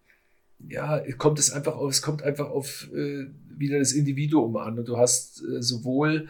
[0.69, 4.79] ja, kommt es einfach auf, es kommt einfach auf äh, wieder das Individuum an.
[4.79, 6.29] Und du hast äh, sowohl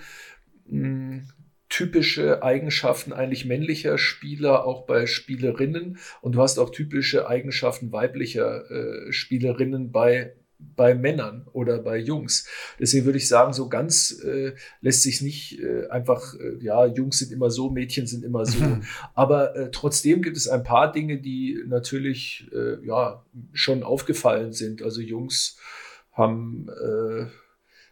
[0.66, 1.24] mh,
[1.68, 8.70] typische Eigenschaften eigentlich männlicher Spieler auch bei Spielerinnen und du hast auch typische Eigenschaften weiblicher
[8.70, 10.34] äh, Spielerinnen bei
[10.76, 12.46] bei Männern oder bei Jungs.
[12.78, 17.18] Deswegen würde ich sagen, so ganz äh, lässt sich nicht äh, einfach, äh, ja, Jungs
[17.18, 18.78] sind immer so, Mädchen sind immer so.
[19.14, 24.82] Aber äh, trotzdem gibt es ein paar Dinge, die natürlich äh, ja schon aufgefallen sind.
[24.82, 25.58] Also Jungs
[26.12, 27.26] haben äh,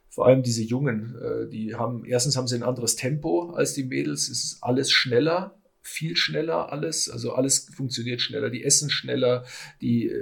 [0.08, 1.16] vor allem diese Jungen,
[1.50, 5.54] die haben, erstens haben sie ein anderes Tempo als die Mädels, es ist alles schneller
[5.83, 7.11] viel schneller alles.
[7.11, 8.51] Also alles funktioniert schneller.
[8.51, 9.45] Die essen schneller,
[9.81, 10.12] die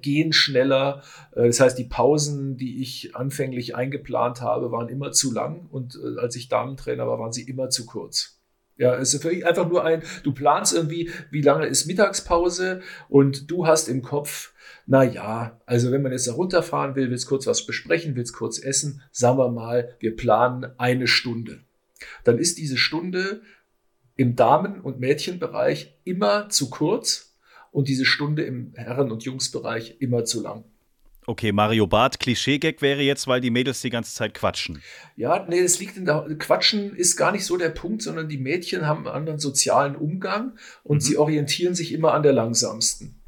[0.00, 1.02] gehen schneller.
[1.32, 5.66] Äh, das heißt, die Pausen, die ich anfänglich eingeplant habe, waren immer zu lang.
[5.70, 8.40] Und äh, als ich Damentrainer war, waren sie immer zu kurz.
[8.80, 12.80] Ja, es ist einfach nur ein, du planst irgendwie, wie lange ist Mittagspause
[13.10, 14.54] und du hast im Kopf,
[14.86, 18.58] na ja, also wenn man jetzt da runterfahren will, willst kurz was besprechen, willst kurz
[18.58, 21.60] essen, sagen wir mal, wir planen eine Stunde.
[22.24, 23.42] Dann ist diese Stunde
[24.20, 27.38] im Damen- und Mädchenbereich immer zu kurz
[27.70, 30.64] und diese Stunde im Herren- und Jungsbereich immer zu lang.
[31.26, 34.82] Okay, Mario Barth, Klischee-Gag wäre jetzt, weil die Mädels die ganze Zeit quatschen.
[35.16, 36.26] Ja, nee, das liegt in der.
[36.38, 40.52] Quatschen ist gar nicht so der Punkt, sondern die Mädchen haben einen anderen sozialen Umgang
[40.82, 41.00] und mhm.
[41.00, 43.19] sie orientieren sich immer an der langsamsten.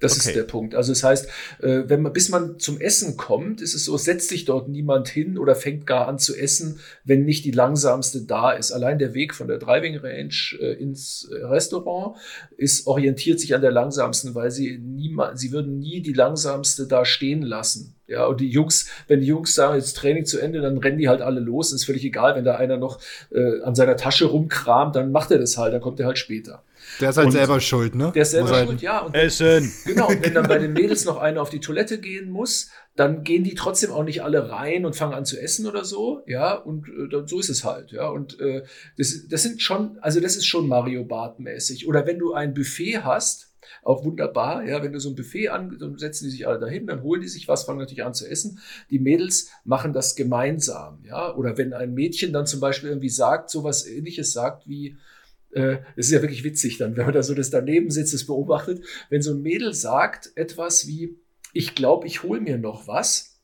[0.00, 0.30] Das okay.
[0.30, 0.74] ist der Punkt.
[0.74, 1.28] Also das heißt,
[1.60, 5.08] äh, wenn man, bis man zum Essen kommt, ist es so, setzt sich dort niemand
[5.08, 8.72] hin oder fängt gar an zu essen, wenn nicht die langsamste da ist.
[8.72, 12.16] Allein der Weg von der Driving Range äh, ins äh, Restaurant
[12.56, 17.04] ist orientiert sich an der langsamsten, weil sie niemand, sie würden nie die langsamste da
[17.04, 17.94] stehen lassen.
[18.06, 21.08] Ja, und die Jungs, wenn die Jungs sagen, jetzt Training zu Ende, dann rennen die
[21.08, 21.72] halt alle los.
[21.72, 25.38] Ist völlig egal, wenn da einer noch äh, an seiner Tasche rumkramt, dann macht er
[25.38, 26.64] das halt, dann kommt er halt später.
[27.00, 28.12] Der ist halt und selber schuld, ne?
[28.14, 29.00] Der ist selber muss schuld, ja.
[29.00, 29.72] Und Essen.
[29.84, 33.22] Genau, und wenn dann bei den Mädels noch einer auf die Toilette gehen muss, dann
[33.22, 36.54] gehen die trotzdem auch nicht alle rein und fangen an zu essen oder so, ja,
[36.54, 38.64] und äh, so ist es halt, ja, und äh,
[38.98, 41.86] das, das sind schon, also das ist schon Mario Bart mäßig.
[41.88, 43.50] Oder wenn du ein Buffet hast,
[43.82, 44.64] auch wunderbar.
[44.64, 47.20] Ja, wenn du so ein Buffet an, dann setzen die sich alle dahin, dann holen
[47.20, 48.58] die sich was, fangen natürlich an zu essen.
[48.90, 51.02] Die Mädels machen das gemeinsam.
[51.06, 54.96] Ja, oder wenn ein Mädchen dann zum Beispiel irgendwie sagt, so was ähnliches sagt wie,
[55.52, 58.26] äh, es ist ja wirklich witzig dann, wenn man da so das daneben sitzt, das
[58.26, 61.18] beobachtet, wenn so ein Mädel sagt etwas wie,
[61.52, 63.40] ich glaube, ich hole mir noch was,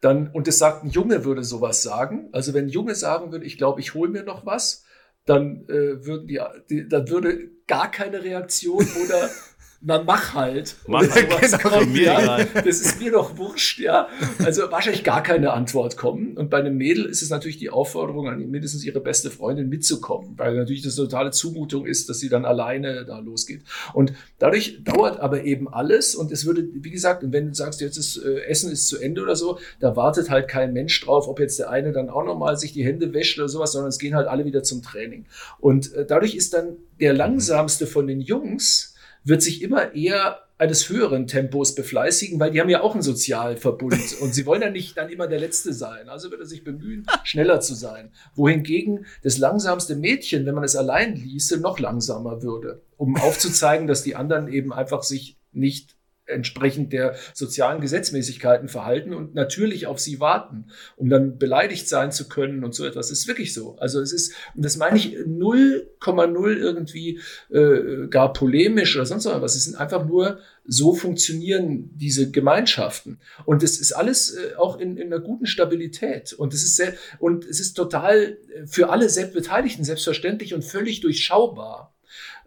[0.00, 3.46] dann, und es sagt, ein Junge würde sowas sagen, also wenn ein Junge sagen würde,
[3.46, 4.84] ich glaube, ich hole mir noch was,
[5.24, 9.28] dann äh, würden die, die, dann würde gar keine Reaktion oder
[9.80, 10.76] na mach halt.
[10.86, 11.28] Mach halt.
[11.28, 11.58] Genau.
[11.58, 12.44] Kommt, mir ja.
[12.54, 14.08] Das ist mir doch wurscht, ja.
[14.44, 16.36] Also wahrscheinlich gar keine Antwort kommen.
[16.36, 20.34] Und bei einem Mädel ist es natürlich die Aufforderung an mindestens ihre beste Freundin mitzukommen,
[20.36, 23.62] weil natürlich das eine totale Zumutung ist, dass sie dann alleine da losgeht.
[23.92, 27.96] Und dadurch dauert aber eben alles und es würde, wie gesagt, wenn du sagst, jetzt
[27.96, 31.40] ist äh, Essen ist zu Ende oder so, da wartet halt kein Mensch drauf, ob
[31.40, 34.14] jetzt der eine dann auch nochmal sich die Hände wäscht oder sowas, sondern es gehen
[34.14, 35.26] halt alle wieder zum Training.
[35.58, 38.95] Und äh, dadurch ist dann der langsamste von den Jungs,
[39.26, 44.16] wird sich immer eher eines höheren Tempos befleißigen, weil die haben ja auch einen Sozialverbund
[44.20, 46.08] und sie wollen ja nicht dann immer der Letzte sein.
[46.08, 48.10] Also wird er sich bemühen, schneller zu sein.
[48.34, 54.02] Wohingegen das langsamste Mädchen, wenn man es allein ließe, noch langsamer würde, um aufzuzeigen, dass
[54.02, 55.95] die anderen eben einfach sich nicht
[56.26, 62.28] entsprechend der sozialen Gesetzmäßigkeiten verhalten und natürlich auf sie warten, um dann beleidigt sein zu
[62.28, 63.08] können und so etwas.
[63.08, 63.76] Das ist wirklich so.
[63.78, 69.56] Also es ist, und das meine ich 0,0 irgendwie äh, gar polemisch oder sonst was.
[69.56, 73.18] Es sind einfach nur so funktionieren diese Gemeinschaften.
[73.44, 76.32] Und es ist alles äh, auch in, in einer guten Stabilität.
[76.32, 81.95] Und es ist sehr, und es ist total für alle Selbstbeteiligten selbstverständlich und völlig durchschaubar.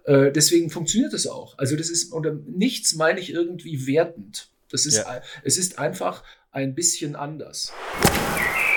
[0.06, 1.58] Äh, deswegen funktioniert es auch.
[1.58, 4.50] Also das ist unter nichts meine ich irgendwie wertend.
[4.72, 5.22] Das ist, ja.
[5.44, 7.74] es ist einfach ein bisschen anders.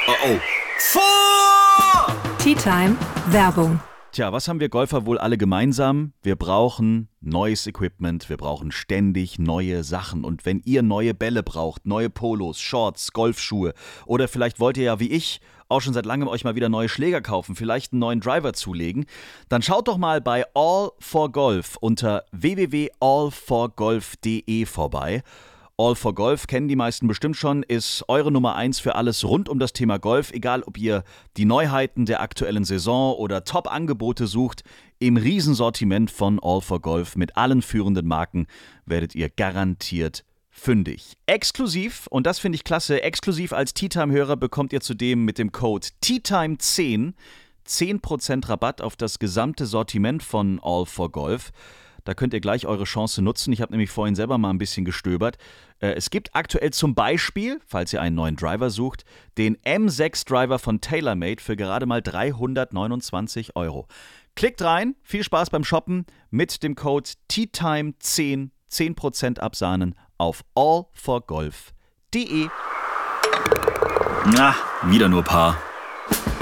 [0.06, 0.38] Oh oh.
[0.78, 2.38] Vor!
[2.38, 2.96] Tea Time
[3.30, 3.80] Werbung.
[4.12, 6.12] Tja, was haben wir Golfer wohl alle gemeinsam?
[6.22, 10.25] Wir brauchen neues Equipment, wir brauchen ständig neue Sachen.
[10.25, 13.72] Und wenn ihr neue Bälle braucht, neue Polos, Shorts, Golfschuhe
[14.05, 16.90] oder vielleicht wollt ihr ja wie ich auch schon seit langem euch mal wieder neue
[16.90, 19.07] Schläger kaufen, vielleicht einen neuen Driver zulegen,
[19.48, 25.22] dann schaut doch mal bei All for Golf unter www.allforgolf.de vorbei.
[25.78, 29.48] All for Golf kennen die meisten bestimmt schon, ist eure Nummer 1 für alles rund
[29.48, 31.02] um das Thema Golf, egal ob ihr
[31.37, 34.64] die Neuheiten der aktuellen Saison oder Top-Angebote sucht.
[34.98, 38.46] Im Riesensortiment von All for Golf mit allen führenden Marken
[38.85, 41.14] werdet ihr garantiert fündig.
[41.26, 45.52] Exklusiv, und das finde ich klasse, exklusiv als Tea Time-Hörer bekommt ihr zudem mit dem
[45.52, 47.14] Code TEATIME10
[47.66, 51.52] 10% Rabatt auf das gesamte Sortiment von All for Golf.
[52.04, 53.52] Da könnt ihr gleich eure Chance nutzen.
[53.52, 55.38] Ich habe nämlich vorhin selber mal ein bisschen gestöbert.
[55.78, 59.04] Äh, es gibt aktuell zum Beispiel, falls ihr einen neuen Driver sucht,
[59.38, 63.86] den M6 Driver von TaylorMade für gerade mal 329 Euro.
[64.34, 72.48] Klickt rein, viel Spaß beim Shoppen mit dem Code TEATIME10 10% absahnen auf allforgolf.de.
[74.26, 75.58] Na, wieder nur Paar.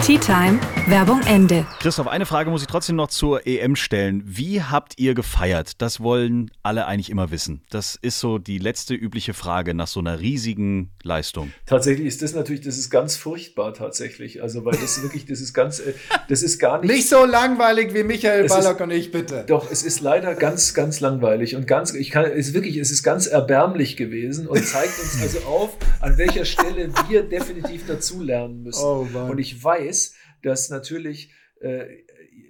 [0.03, 1.67] Tea Time, Werbung Ende.
[1.79, 4.23] Christoph, eine Frage muss ich trotzdem noch zur EM stellen.
[4.25, 5.83] Wie habt ihr gefeiert?
[5.83, 7.61] Das wollen alle eigentlich immer wissen.
[7.69, 11.53] Das ist so die letzte übliche Frage nach so einer riesigen Leistung.
[11.67, 14.43] Tatsächlich ist das natürlich, das ist ganz furchtbar tatsächlich.
[14.43, 15.93] Also, weil das wirklich, das ist ganz, äh,
[16.29, 16.91] das ist gar nicht.
[16.91, 19.45] Nicht so langweilig wie Michael Ballack und ich, bitte.
[19.47, 22.91] Doch, es ist leider ganz, ganz langweilig und ganz, ich kann, es ist wirklich, es
[22.91, 28.63] ist ganz erbärmlich gewesen und zeigt uns also auf, an welcher Stelle wir definitiv dazulernen
[28.63, 28.83] müssen.
[28.83, 29.29] Oh Mann.
[29.31, 29.90] und ich weiß,
[30.43, 31.85] dass natürlich äh,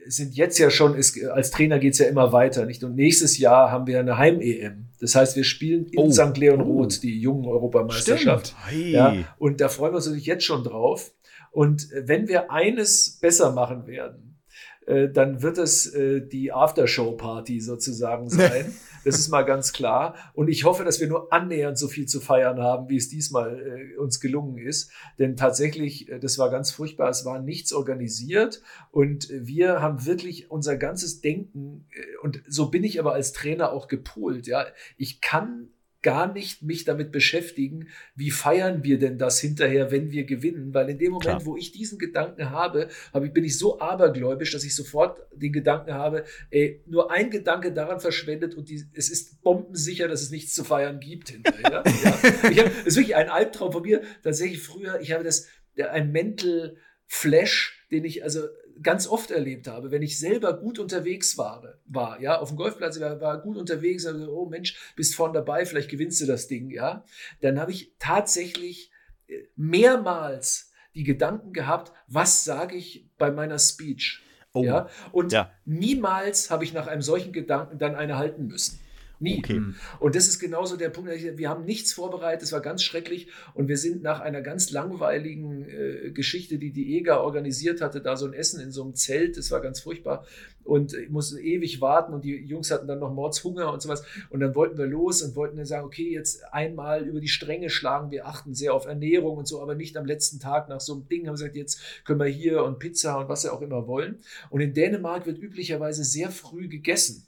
[0.07, 2.83] sind jetzt ja schon, ist, als Trainer geht es ja immer weiter, nicht?
[2.85, 4.87] Und nächstes Jahr haben wir eine Heim-EM.
[5.01, 6.11] Das heißt, wir spielen in Oh.
[6.11, 6.37] St.
[6.37, 6.65] Leon Oh.
[6.65, 8.55] Roth die jungen Europameisterschaft.
[8.67, 8.93] Hey.
[8.93, 11.13] Ja, und da freuen wir uns natürlich jetzt schon drauf.
[11.53, 14.39] Und äh, wenn wir eines besser machen werden,
[14.87, 18.73] äh, dann wird es die Aftershow-Party sozusagen sein.
[19.05, 20.15] Das ist mal ganz klar.
[20.35, 23.93] Und ich hoffe, dass wir nur annähernd so viel zu feiern haben, wie es diesmal
[23.95, 24.91] äh, uns gelungen ist.
[25.19, 27.09] Denn tatsächlich, äh, das war ganz furchtbar.
[27.09, 32.85] Es war nichts organisiert und wir haben wirklich unser ganzes Denken, äh, und so bin
[32.85, 34.47] ich aber als Trainer auch gepolt.
[34.47, 35.71] Ja, ich kann
[36.03, 40.73] gar nicht mich damit beschäftigen, wie feiern wir denn das hinterher, wenn wir gewinnen?
[40.73, 41.47] Weil in dem Moment, Klar.
[41.47, 45.53] wo ich diesen Gedanken habe, habe ich, bin ich so abergläubisch, dass ich sofort den
[45.53, 50.31] Gedanken habe, ey, nur ein Gedanke daran verschwendet und die, es ist bombensicher, dass es
[50.31, 51.85] nichts zu feiern gibt hinterher.
[52.05, 52.21] ja.
[52.51, 54.03] Ich hab, das ist wirklich ein Albtraum von mir.
[54.23, 58.41] Tatsächlich früher, ich habe das, ein Mental Flash, den ich also
[58.83, 62.99] ganz oft erlebt habe, wenn ich selber gut unterwegs war, war ja, auf dem Golfplatz
[63.01, 66.71] war, war gut unterwegs, also, oh Mensch, bist vorne dabei, vielleicht gewinnst du das Ding,
[66.71, 67.05] ja,
[67.41, 68.91] dann habe ich tatsächlich
[69.29, 74.65] äh, mehrmals die Gedanken gehabt, was sage ich bei meiner Speech, Oh.
[74.65, 75.53] ja, und Ja.
[75.65, 78.81] niemals habe ich nach einem solchen Gedanken dann eine halten müssen.
[79.21, 79.39] Nie.
[79.39, 79.61] Okay.
[79.99, 83.69] Und das ist genauso der Punkt, wir haben nichts vorbereitet, es war ganz schrecklich und
[83.69, 88.27] wir sind nach einer ganz langweiligen äh, Geschichte, die die EGA organisiert hatte, da so
[88.27, 90.25] ein Essen in so einem Zelt, das war ganz furchtbar
[90.65, 94.41] und ich musste ewig warten und die Jungs hatten dann noch Mordshunger und sowas und
[94.41, 98.11] dann wollten wir los und wollten dann sagen, okay, jetzt einmal über die Stränge schlagen,
[98.11, 101.09] wir achten sehr auf Ernährung und so, aber nicht am letzten Tag nach so einem
[101.09, 103.87] Ding, haben wir gesagt, jetzt können wir hier und Pizza und was sie auch immer
[103.87, 104.21] wollen.
[104.49, 107.27] Und in Dänemark wird üblicherweise sehr früh gegessen.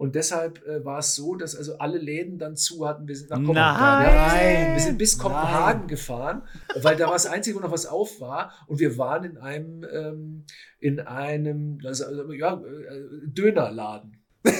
[0.00, 3.06] Und deshalb äh, war es so, dass also alle Läden dann zu hatten.
[3.06, 4.16] Wir sind nach Kopenhagen.
[4.16, 4.68] Nein.
[4.68, 6.40] Ja, wir sind bis Kopenhagen gefahren,
[6.80, 8.50] weil da war das Einzige, wo noch was auf war.
[8.66, 10.46] Und wir waren in einem, ähm,
[10.78, 14.16] in einem also, also, ja, äh, Dönerladen.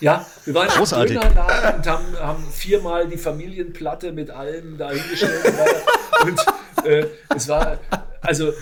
[0.00, 1.14] Ja, wir waren Großartig.
[1.14, 5.54] im Dönerladen und haben, haben viermal die Familienplatte mit allem da hingestellt.
[6.24, 6.34] und.
[6.82, 7.78] Und äh, es war,
[8.20, 8.52] also,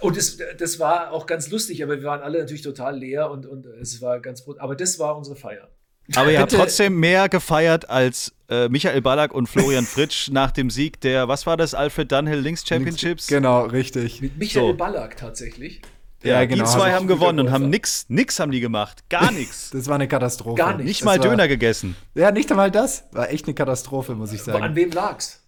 [0.00, 3.46] und das, das war auch ganz lustig, aber wir waren alle natürlich total leer und,
[3.46, 5.68] und es war ganz, aber das war unsere Feier.
[6.16, 10.70] Aber ihr habt trotzdem mehr gefeiert als äh, Michael Ballack und Florian Fritsch nach dem
[10.70, 13.26] Sieg der, was war das, Alfred Dunhill Links Championships?
[13.26, 14.22] Genau, richtig.
[14.22, 14.74] Mit Michael So.
[14.74, 15.82] Ballack tatsächlich.
[16.22, 19.04] Ja, Ja, genau, Die zwei ich haben gewonnen und haben nix, nix haben die gemacht.
[19.10, 19.70] Gar nichts.
[19.74, 20.56] Das war eine Katastrophe.
[20.56, 20.86] Gar nicht.
[20.86, 21.94] Nicht Das mal war- Döner gegessen.
[22.14, 23.04] Ja, nicht einmal das.
[23.12, 24.76] War echt eine Katastrophe, muss ich Aber an sagen.
[24.76, 25.42] wem lag's?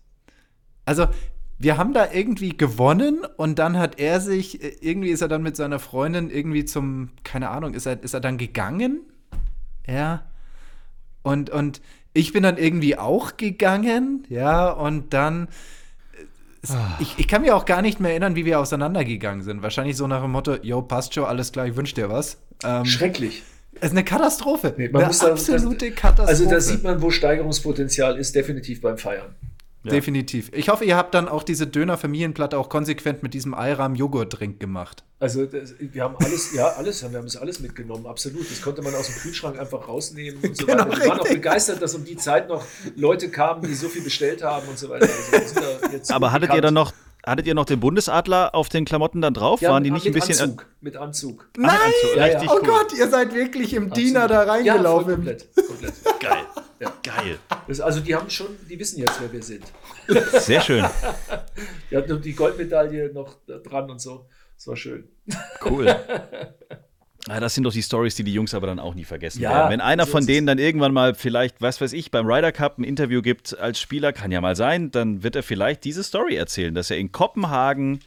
[0.84, 1.06] Also,
[1.62, 5.42] wir haben da irgendwie gewonnen und dann hat er sich, äh, irgendwie ist er dann
[5.42, 9.00] mit seiner Freundin irgendwie zum, keine Ahnung, ist er, ist er dann gegangen?
[9.86, 10.22] Ja.
[11.22, 11.82] Und, und
[12.14, 15.48] ich bin dann irgendwie auch gegangen, ja, und dann.
[16.14, 16.22] äh,
[16.62, 19.62] es- Ich, ich kann mir auch gar nicht mehr erinnern, wie wir auseinandergegangen sind.
[19.62, 22.38] Wahrscheinlich so nach dem Motto, yo, passt schon, alles klar, ich wünsch dir was.
[22.64, 23.42] Ähm, Schrecklich.
[23.74, 24.74] es ist eine Katastrophe.
[24.78, 26.28] Nee, man eine muss da- absolute das- Katastrophe.
[26.30, 29.34] Also da sieht man, wo Steigerungspotenzial ist, definitiv beim Feiern.
[29.82, 29.92] Ja.
[29.92, 30.50] Definitiv.
[30.52, 35.04] Ich hoffe, ihr habt dann auch diese Döner-Familienplatte auch konsequent mit diesem Ayram-Joghurt-Drink gemacht.
[35.20, 38.50] Also das, wir haben alles, ja, alles, wir haben das alles mitgenommen, absolut.
[38.50, 40.90] Das konnte man aus dem Kühlschrank einfach rausnehmen und so Genau, weiter.
[41.00, 41.36] Wir waren auch richtig.
[41.42, 42.62] begeistert, dass um die Zeit noch
[42.94, 45.08] Leute kamen, die so viel bestellt haben und so weiter.
[45.08, 46.92] Also wir sind da jetzt Aber hattet ihr dann noch,
[47.24, 49.62] hattet ihr noch den Bundesadler auf den Klamotten dann drauf?
[49.62, 50.42] ja, Waren die nicht ein mit bisschen.
[50.50, 51.48] Anzug, mit Anzug.
[51.56, 52.16] Ah, mit Anzug.
[52.16, 52.32] Ja, ja.
[52.38, 52.60] Richtig Oh.
[52.62, 54.66] Gott, ihr seid wirklich im Diener da Absolut.
[54.66, 55.14] Ja, voll reingelaufen.
[55.14, 55.94] komplett, komplett.
[56.20, 56.44] Geil.
[56.80, 56.92] Ja.
[57.02, 57.38] Geil.
[57.68, 59.64] Das, also die haben schon, die wissen jetzt, wer wir sind.
[60.32, 60.84] Sehr schön.
[61.90, 64.26] Die hatten noch die Goldmedaille noch dran und so.
[64.56, 65.08] Das war schön.
[65.64, 65.94] Cool.
[67.28, 69.50] Ah, das sind doch die Stories, die die Jungs aber dann auch nie vergessen Ja,
[69.50, 69.72] werden.
[69.72, 72.78] Wenn einer so von denen dann irgendwann mal vielleicht, was weiß ich, beim Ryder Cup
[72.78, 76.36] ein Interview gibt als Spieler, kann ja mal sein, dann wird er vielleicht diese Story
[76.36, 78.00] erzählen, dass er in Kopenhagen,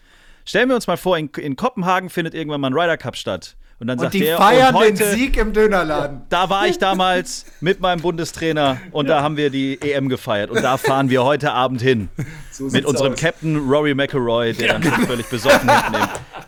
[0.45, 3.55] stellen wir uns mal vor, in, in Kopenhagen findet irgendwann mal ein Ryder Cup statt.
[3.79, 6.21] Und dann Und sagt die er, feiern und den heute, Sieg im Dönerladen.
[6.29, 10.62] da war ich damals mit meinem Bundestrainer und da haben wir die EM gefeiert und
[10.63, 12.08] da fahren wir heute Abend hin.
[12.52, 13.19] So Mit unserem aus.
[13.19, 15.95] Captain Rory McElroy, der dann völlig besoffen hinten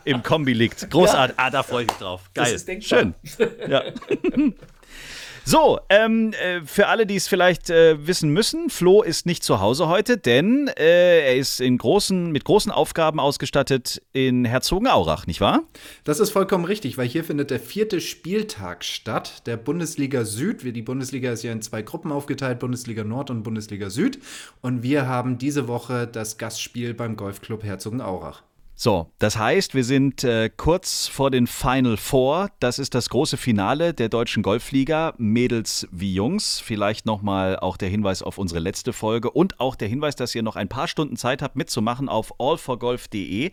[0.05, 0.89] im, im Kombi liegt.
[0.89, 1.35] Großartig.
[1.37, 2.21] Ah, da freue ich mich drauf.
[2.33, 2.45] Geil.
[2.45, 2.99] Das ist denkbar.
[2.99, 3.13] Schön.
[3.67, 3.81] Ja.
[5.47, 9.59] So, ähm, äh, für alle, die es vielleicht äh, wissen müssen, Flo ist nicht zu
[9.59, 15.41] Hause heute, denn äh, er ist in großen, mit großen Aufgaben ausgestattet in Herzogenaurach, nicht
[15.41, 15.61] wahr?
[16.03, 20.63] Das ist vollkommen richtig, weil hier findet der vierte Spieltag statt, der Bundesliga Süd.
[20.63, 24.17] Die Bundesliga ist ja in zwei Gruppen aufgeteilt, Bundesliga Nord und Bundesliga Süd.
[24.63, 28.41] Und wir haben diese Woche das Gastspiel beim Golfclub Herzogenaurach.
[28.77, 32.49] So, das heißt, wir sind äh, kurz vor den Final Four.
[32.59, 36.59] Das ist das große Finale der deutschen Golfliga, Mädels wie Jungs.
[36.59, 40.43] Vielleicht nochmal auch der Hinweis auf unsere letzte Folge und auch der Hinweis, dass ihr
[40.43, 43.51] noch ein paar Stunden Zeit habt mitzumachen auf allforgolf.de.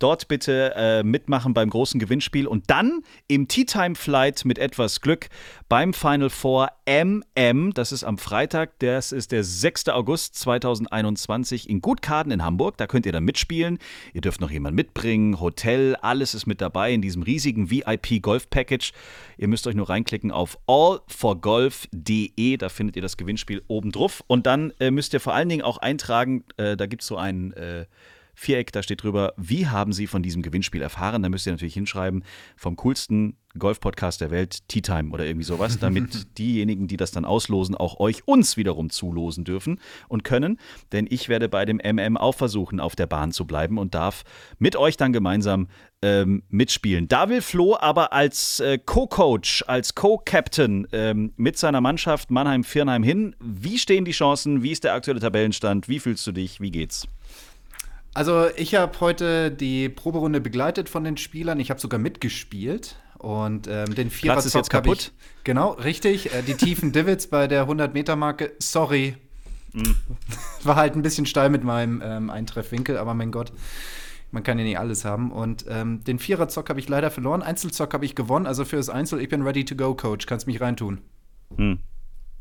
[0.00, 5.00] Dort bitte äh, mitmachen beim großen Gewinnspiel und dann im Tea Time Flight mit etwas
[5.00, 5.28] Glück
[5.68, 7.72] beim Final Four MM.
[7.72, 9.90] Das ist am Freitag, das ist der 6.
[9.90, 12.76] August 2021 in Gutkaden in Hamburg.
[12.78, 13.78] Da könnt ihr dann mitspielen.
[14.12, 18.50] Ihr dürft noch jemanden mitbringen, Hotel, alles ist mit dabei in diesem riesigen VIP Golf
[18.50, 18.92] Package.
[19.38, 24.24] Ihr müsst euch nur reinklicken auf allforgolf.de, da findet ihr das Gewinnspiel oben drauf.
[24.26, 27.16] Und dann äh, müsst ihr vor allen Dingen auch eintragen, äh, da gibt es so
[27.16, 27.86] ein äh,
[28.38, 31.22] Viereck, da steht drüber, wie haben Sie von diesem Gewinnspiel erfahren?
[31.22, 32.22] Da müsst ihr natürlich hinschreiben,
[32.54, 37.24] vom coolsten Golf-Podcast der Welt, Tea Time oder irgendwie sowas, damit diejenigen, die das dann
[37.24, 40.58] auslosen, auch euch uns wiederum zulosen dürfen und können.
[40.92, 44.24] Denn ich werde bei dem MM auch versuchen, auf der Bahn zu bleiben und darf
[44.58, 45.68] mit euch dann gemeinsam
[46.02, 47.08] ähm, mitspielen.
[47.08, 53.34] Da will Flo aber als äh, Co-Coach, als Co-Captain ähm, mit seiner Mannschaft Mannheim-Firnheim hin.
[53.40, 54.62] Wie stehen die Chancen?
[54.62, 55.88] Wie ist der aktuelle Tabellenstand?
[55.88, 56.60] Wie fühlst du dich?
[56.60, 57.08] Wie geht's?
[58.16, 61.60] Also ich habe heute die Proberunde begleitet von den Spielern.
[61.60, 62.96] Ich habe sogar mitgespielt.
[63.18, 65.12] Und ähm, den Vierer ist jetzt kaputt.
[65.12, 66.32] Ich, genau, richtig.
[66.32, 68.52] Äh, die tiefen Divots bei der 100-Meter-Marke.
[68.58, 69.16] Sorry.
[69.74, 69.96] Mhm.
[70.64, 73.52] War halt ein bisschen steil mit meinem ähm, Eintreffwinkel, aber mein Gott.
[74.30, 75.30] Man kann ja nicht alles haben.
[75.30, 77.42] Und ähm, den Vierer-Zock habe ich leider verloren.
[77.42, 78.46] Einzelzock habe ich gewonnen.
[78.46, 80.24] Also für das Einzel, ich bin ready to go, Coach.
[80.24, 81.02] Kannst mich reintun.
[81.54, 81.80] Mhm.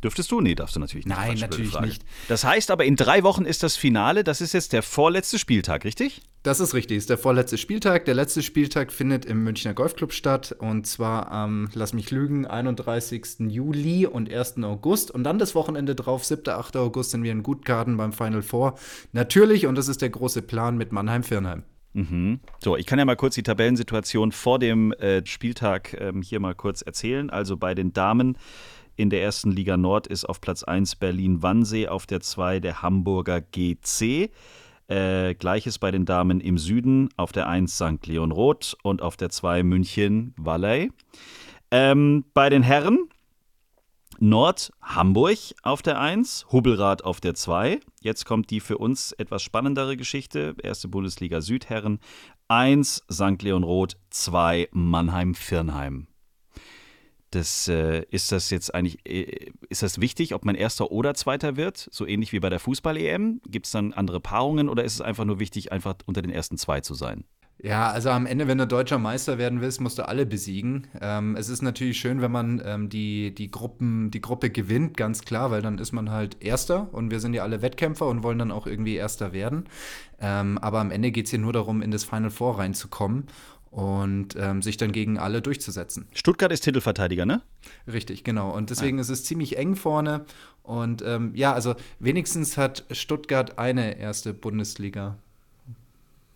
[0.03, 0.41] Dürftest du?
[0.41, 1.17] Nee, darfst du natürlich nicht.
[1.17, 2.03] Nein, natürlich nicht.
[2.27, 4.23] Das heißt aber, in drei Wochen ist das Finale.
[4.23, 6.21] Das ist jetzt der vorletzte Spieltag, richtig?
[6.43, 6.97] Das ist richtig.
[6.97, 8.05] Ist der vorletzte Spieltag.
[8.05, 10.55] Der letzte Spieltag findet im Münchner Golfclub statt.
[10.59, 13.39] Und zwar am, lass mich lügen, 31.
[13.47, 14.63] Juli und 1.
[14.63, 15.09] August.
[15.09, 16.49] Und dann das Wochenende drauf, 7.
[16.49, 16.77] 8.
[16.77, 18.75] August, sind wir in Gutgarten beim Final Four.
[19.11, 21.63] Natürlich, und das ist der große Plan mit Mannheim-Firnheim.
[21.95, 22.41] Mhm.
[22.59, 26.53] So, ich kann ja mal kurz die Tabellensituation vor dem äh, Spieltag ähm, hier mal
[26.53, 27.29] kurz erzählen.
[27.29, 28.37] Also bei den Damen
[28.95, 33.41] in der ersten Liga Nord ist auf Platz 1 Berlin-Wannsee, auf der 2 der Hamburger
[33.41, 34.31] GC.
[34.87, 38.05] Äh, Gleiches bei den Damen im Süden, auf der 1 St.
[38.05, 40.91] Leon Roth und auf der 2 München Valley.
[41.71, 43.09] Ähm, bei den Herren
[44.19, 47.79] Nord Hamburg auf der 1, Hubbelrad auf der 2.
[47.99, 50.55] Jetzt kommt die für uns etwas spannendere Geschichte.
[50.61, 51.99] Erste Bundesliga Südherren
[52.47, 53.41] 1 St.
[53.41, 56.07] Leon Roth, 2 Mannheim Firnheim.
[57.35, 61.57] Das, äh, ist das jetzt eigentlich, äh, ist das wichtig, ob man Erster oder Zweiter
[61.57, 61.89] wird?
[61.91, 63.41] So ähnlich wie bei der Fußball-EM?
[63.45, 66.57] Gibt es dann andere Paarungen oder ist es einfach nur wichtig, einfach unter den ersten
[66.57, 67.25] zwei zu sein?
[67.61, 70.87] Ja, also am Ende, wenn du deutscher Meister werden willst, musst du alle besiegen.
[71.01, 75.23] Ähm, es ist natürlich schön, wenn man ähm, die, die, Gruppen, die Gruppe gewinnt, ganz
[75.23, 78.39] klar, weil dann ist man halt Erster und wir sind ja alle Wettkämpfer und wollen
[78.39, 79.65] dann auch irgendwie Erster werden.
[80.19, 83.27] Ähm, aber am Ende geht es hier nur darum, in das Final Four reinzukommen
[83.75, 86.07] und ähm, sich dann gegen alle durchzusetzen.
[86.13, 87.41] Stuttgart ist Titelverteidiger, ne?
[87.91, 88.55] Richtig, genau.
[88.55, 89.01] Und deswegen ja.
[89.01, 90.23] ist es ziemlich eng vorne.
[90.63, 95.17] Und ähm, ja, also wenigstens hat Stuttgart eine erste Bundesliga.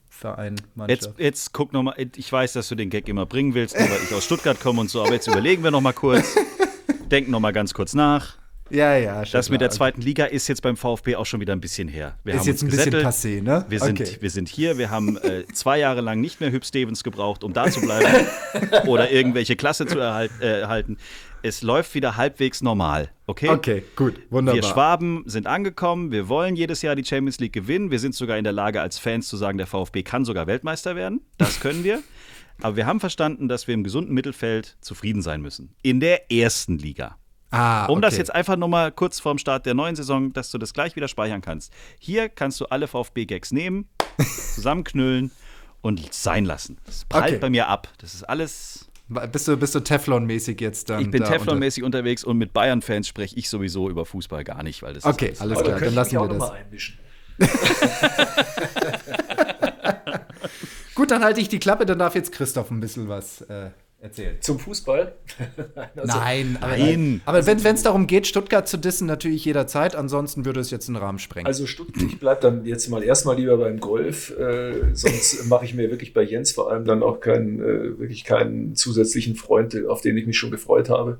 [0.10, 3.88] Verein, Jetzt, jetzt guck nochmal, ich weiß, dass du den Gag immer bringen willst, weil
[4.04, 6.36] ich aus Stuttgart komme und so, aber jetzt überlegen wir nochmal kurz.
[7.10, 8.39] Denk nochmal ganz kurz nach.
[8.70, 11.54] Ja, ja, schon Das mit der zweiten Liga ist jetzt beim VfB auch schon wieder
[11.54, 12.16] ein bisschen her.
[12.24, 13.66] Wir ist jetzt ein bisschen passé, ne?
[13.70, 14.18] Wir sind, okay.
[14.20, 17.54] wir sind hier, wir haben äh, zwei Jahre lang nicht mehr Hüb Stevens gebraucht, um
[17.54, 18.28] da zu bleiben
[18.88, 20.98] oder irgendwelche Klasse zu erhalt, äh, erhalten.
[21.42, 23.50] Es läuft wieder halbwegs normal, okay?
[23.50, 24.62] Okay, gut, wunderbar.
[24.62, 27.92] Wir Schwaben sind angekommen, wir wollen jedes Jahr die Champions League gewinnen.
[27.92, 30.96] Wir sind sogar in der Lage, als Fans zu sagen, der VfB kann sogar Weltmeister
[30.96, 31.22] werden.
[31.38, 32.02] Das können wir.
[32.62, 35.74] Aber wir haben verstanden, dass wir im gesunden Mittelfeld zufrieden sein müssen.
[35.82, 37.19] In der ersten Liga.
[37.52, 38.02] Ah, um okay.
[38.02, 41.08] das jetzt einfach nochmal kurz vorm Start der neuen Saison, dass du das gleich wieder
[41.08, 41.74] speichern kannst.
[42.00, 43.90] Hier kannst du alle VfB-Gags nehmen,
[44.54, 45.32] zusammenknüllen
[45.82, 46.78] und sein lassen.
[46.86, 47.40] Das prallt okay.
[47.40, 47.88] bei mir ab.
[47.98, 48.86] Das ist alles.
[49.32, 51.02] Bist du, bist du Teflon-mäßig jetzt dann?
[51.02, 54.84] Ich bin Teflon-mäßig unter unterwegs und mit Bayern-Fans spreche ich sowieso über Fußball gar nicht,
[54.84, 56.52] weil das Okay, alles, alles klar, dann lassen wir das.
[60.94, 63.72] Gut, dann halte ich die Klappe, dann darf jetzt Christoph ein bisschen was äh,
[64.02, 64.38] Erzähl.
[64.40, 65.14] Zum Fußball?
[65.96, 67.22] also, nein, aber, nein.
[67.26, 69.94] aber wenn es darum geht, Stuttgart zu dissen, natürlich jederzeit.
[69.94, 71.46] Ansonsten würde es jetzt einen Rahmen sprengen.
[71.46, 74.32] Also Stuttgart, ich bleibe dann jetzt mal erstmal lieber beim Golf.
[74.40, 78.24] Äh, sonst mache ich mir wirklich bei Jens vor allem dann auch keinen, äh, wirklich
[78.24, 81.20] keinen zusätzlichen Freund, auf den ich mich schon gefreut habe.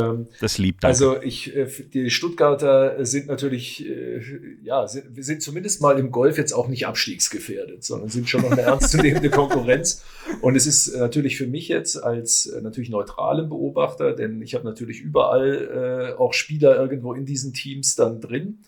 [0.00, 0.92] Ähm, das liebt danke.
[0.92, 4.20] Also ich, äh, die Stuttgarter sind natürlich, äh,
[4.62, 8.42] ja, sind, wir sind zumindest mal im Golf jetzt auch nicht abstiegsgefährdet, sondern sind schon
[8.42, 10.04] noch eine ernstzunehmende Konkurrenz.
[10.40, 15.00] Und es ist natürlich für mich jetzt als natürlich neutralen Beobachter, denn ich habe natürlich
[15.00, 18.58] überall äh, auch Spieler irgendwo in diesen Teams dann drin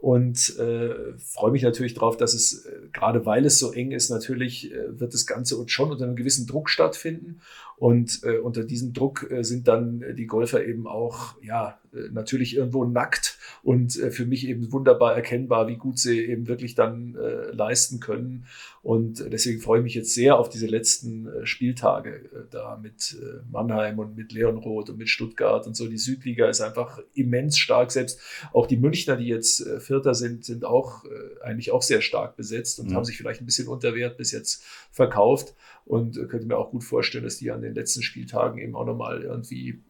[0.00, 4.08] und äh, freue mich natürlich darauf, dass es, äh, gerade weil es so eng ist,
[4.08, 7.40] natürlich äh, wird das Ganze uns schon unter einem gewissen Druck stattfinden.
[7.76, 11.78] Und äh, unter diesem Druck äh, sind dann die Golfer eben auch, ja,
[12.12, 16.74] natürlich irgendwo nackt und äh, für mich eben wunderbar erkennbar, wie gut sie eben wirklich
[16.74, 18.46] dann äh, leisten können.
[18.82, 23.18] Und deswegen freue ich mich jetzt sehr auf diese letzten äh, Spieltage äh, da mit
[23.20, 25.86] äh, Mannheim und mit Leonroth und mit Stuttgart und so.
[25.88, 27.90] Die Südliga ist einfach immens stark.
[27.90, 28.20] Selbst
[28.52, 31.04] auch die Münchner, die jetzt Vierter sind, sind auch
[31.42, 32.94] eigentlich auch sehr stark besetzt und mhm.
[32.94, 35.54] haben sich vielleicht ein bisschen unter Wert bis jetzt verkauft.
[35.86, 39.22] Und könnte mir auch gut vorstellen, dass die an den letzten Spieltagen eben auch nochmal
[39.22, 39.80] irgendwie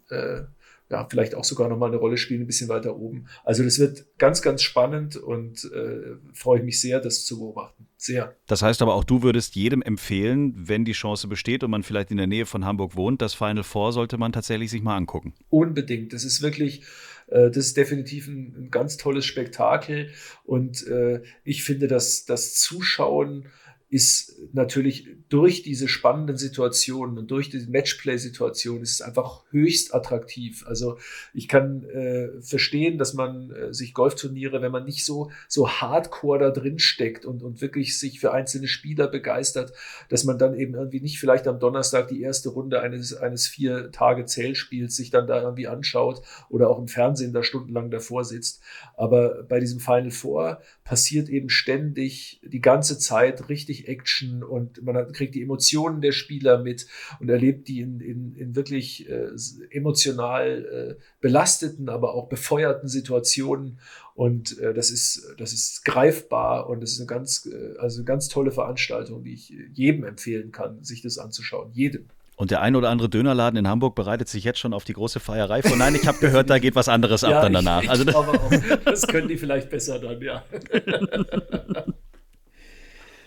[0.91, 3.26] ja, vielleicht auch sogar nochmal eine Rolle spielen, ein bisschen weiter oben.
[3.45, 7.86] Also das wird ganz, ganz spannend und äh, freue ich mich sehr, das zu beobachten.
[7.97, 8.34] Sehr.
[8.47, 12.11] Das heißt aber auch, du würdest jedem empfehlen, wenn die Chance besteht und man vielleicht
[12.11, 15.34] in der Nähe von Hamburg wohnt, das Final Four sollte man tatsächlich sich mal angucken.
[15.49, 16.12] Unbedingt.
[16.12, 16.82] Das ist wirklich,
[17.28, 20.11] äh, das ist definitiv ein, ein, ganz tolles Spektakel
[20.45, 23.47] und äh, ich finde, dass das Zuschauen
[23.91, 30.64] ist natürlich durch diese spannenden Situationen und durch diese Matchplay-Situationen ist es einfach höchst attraktiv.
[30.66, 30.97] Also
[31.34, 36.38] ich kann äh, verstehen, dass man äh, sich Golfturniere, wenn man nicht so, so hardcore
[36.38, 39.72] da drin steckt und, und wirklich sich für einzelne Spieler begeistert,
[40.09, 43.91] dass man dann eben irgendwie nicht vielleicht am Donnerstag die erste Runde eines, eines vier
[43.91, 48.62] Tage Zählspiels sich dann da irgendwie anschaut oder auch im Fernsehen da stundenlang davor sitzt.
[48.97, 50.61] Aber bei diesem Final Four
[50.91, 56.59] passiert eben ständig die ganze Zeit richtig Action und man kriegt die Emotionen der Spieler
[56.59, 56.88] mit
[57.20, 59.28] und erlebt die in, in, in wirklich äh,
[59.70, 63.78] emotional äh, belasteten, aber auch befeuerten Situationen.
[64.16, 68.05] Und äh, das, ist, das ist greifbar und das ist eine ganz, äh, also eine
[68.07, 71.70] ganz tolle Veranstaltung, die ich jedem empfehlen kann, sich das anzuschauen.
[71.72, 72.09] Jedem.
[72.41, 75.20] Und der ein oder andere Dönerladen in Hamburg bereitet sich jetzt schon auf die große
[75.20, 75.76] Feierei vor.
[75.76, 77.82] Nein, ich habe gehört, da geht was anderes ab dann danach.
[77.82, 78.51] Ich, ich also, auch,
[78.82, 80.43] das können die vielleicht besser dann, ja.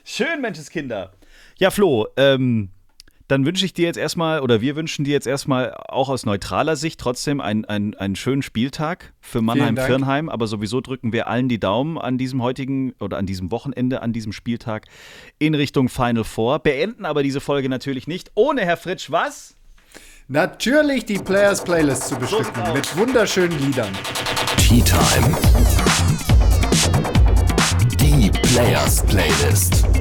[0.03, 1.13] Schön, Menschenskinder.
[1.59, 2.69] Ja, Flo, ähm,
[3.27, 6.75] dann wünsche ich dir jetzt erstmal, oder wir wünschen dir jetzt erstmal auch aus neutraler
[6.75, 10.29] Sicht trotzdem einen, einen, einen schönen Spieltag für Mannheim-Firnheim.
[10.29, 14.13] Aber sowieso drücken wir allen die Daumen an diesem heutigen oder an diesem Wochenende, an
[14.13, 14.85] diesem Spieltag
[15.39, 16.59] in Richtung Final Four.
[16.59, 19.55] Beenden aber diese Folge natürlich nicht ohne Herr Fritsch was?
[20.27, 23.91] Natürlich die Players Playlist zu bestücken so mit wunderschönen Liedern.
[24.57, 25.37] Tea Time.
[27.99, 29.92] Die Players Playlist.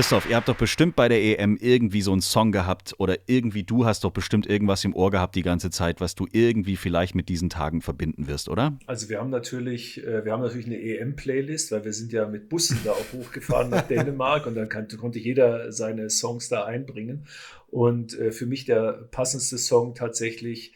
[0.00, 3.64] Christoph, ihr habt doch bestimmt bei der EM irgendwie so einen Song gehabt oder irgendwie
[3.64, 7.14] du hast doch bestimmt irgendwas im Ohr gehabt die ganze Zeit, was du irgendwie vielleicht
[7.14, 8.78] mit diesen Tagen verbinden wirst, oder?
[8.86, 12.48] Also wir haben natürlich, äh, wir haben natürlich eine EM-Playlist, weil wir sind ja mit
[12.48, 17.26] Bussen da auch hochgefahren nach Dänemark und dann kann, konnte jeder seine Songs da einbringen.
[17.68, 20.74] Und äh, für mich der passendste Song tatsächlich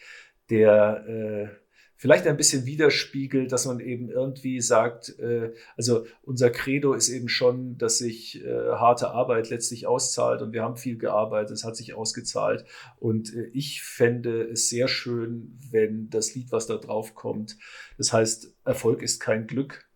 [0.51, 1.64] der äh,
[1.97, 7.29] vielleicht ein bisschen widerspiegelt, dass man eben irgendwie sagt, äh, also unser Credo ist eben
[7.29, 11.77] schon, dass sich äh, harte Arbeit letztlich auszahlt und wir haben viel gearbeitet, es hat
[11.77, 12.65] sich ausgezahlt
[12.99, 17.57] und äh, ich fände es sehr schön, wenn das Lied, was da drauf kommt,
[17.97, 19.89] das heißt, Erfolg ist kein Glück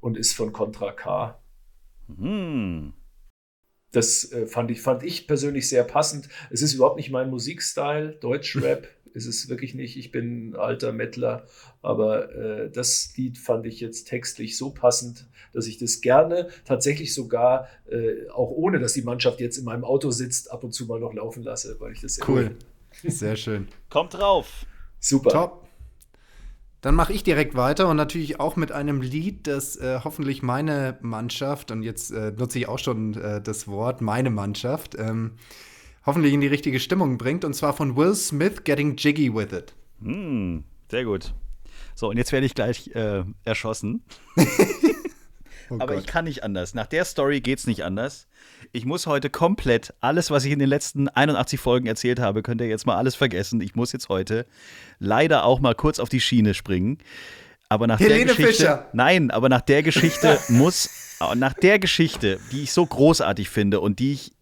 [0.00, 1.40] und ist von Contra K.
[2.08, 2.94] Hm.
[3.92, 6.28] Das äh, fand, ich, fand ich persönlich sehr passend.
[6.50, 9.96] Es ist überhaupt nicht mein Musikstyle, Deutschrap ist es wirklich nicht.
[9.96, 11.46] Ich bin ein alter Mettler,
[11.82, 17.14] aber äh, das Lied fand ich jetzt textlich so passend, dass ich das gerne tatsächlich
[17.14, 20.86] sogar, äh, auch ohne dass die Mannschaft jetzt in meinem Auto sitzt, ab und zu
[20.86, 22.56] mal noch laufen lasse, weil ich das sehr cool.
[23.04, 23.68] Sehr schön.
[23.88, 24.66] Kommt drauf.
[25.00, 25.30] Super.
[25.30, 25.68] Top.
[26.82, 30.98] Dann mache ich direkt weiter und natürlich auch mit einem Lied, das äh, hoffentlich meine
[31.00, 35.32] Mannschaft, und jetzt äh, nutze ich auch schon äh, das Wort, meine Mannschaft, ähm,
[36.04, 37.44] hoffentlich in die richtige Stimmung bringt.
[37.44, 39.74] Und zwar von Will Smith, Getting Jiggy With It.
[40.00, 41.32] Mm, sehr gut.
[41.94, 44.02] So, und jetzt werde ich gleich äh, erschossen.
[45.70, 46.00] oh Aber Gott.
[46.00, 46.74] ich kann nicht anders.
[46.74, 48.26] Nach der Story geht es nicht anders.
[48.72, 52.60] Ich muss heute komplett alles, was ich in den letzten 81 Folgen erzählt habe, könnt
[52.60, 53.60] ihr jetzt mal alles vergessen.
[53.60, 54.46] Ich muss jetzt heute
[54.98, 56.98] leider auch mal kurz auf die Schiene springen.
[57.68, 58.88] Aber nach Helene der Geschichte, Fischer.
[58.92, 60.90] nein, aber nach der Geschichte muss,
[61.36, 64.32] nach der Geschichte, die ich so großartig finde und die ich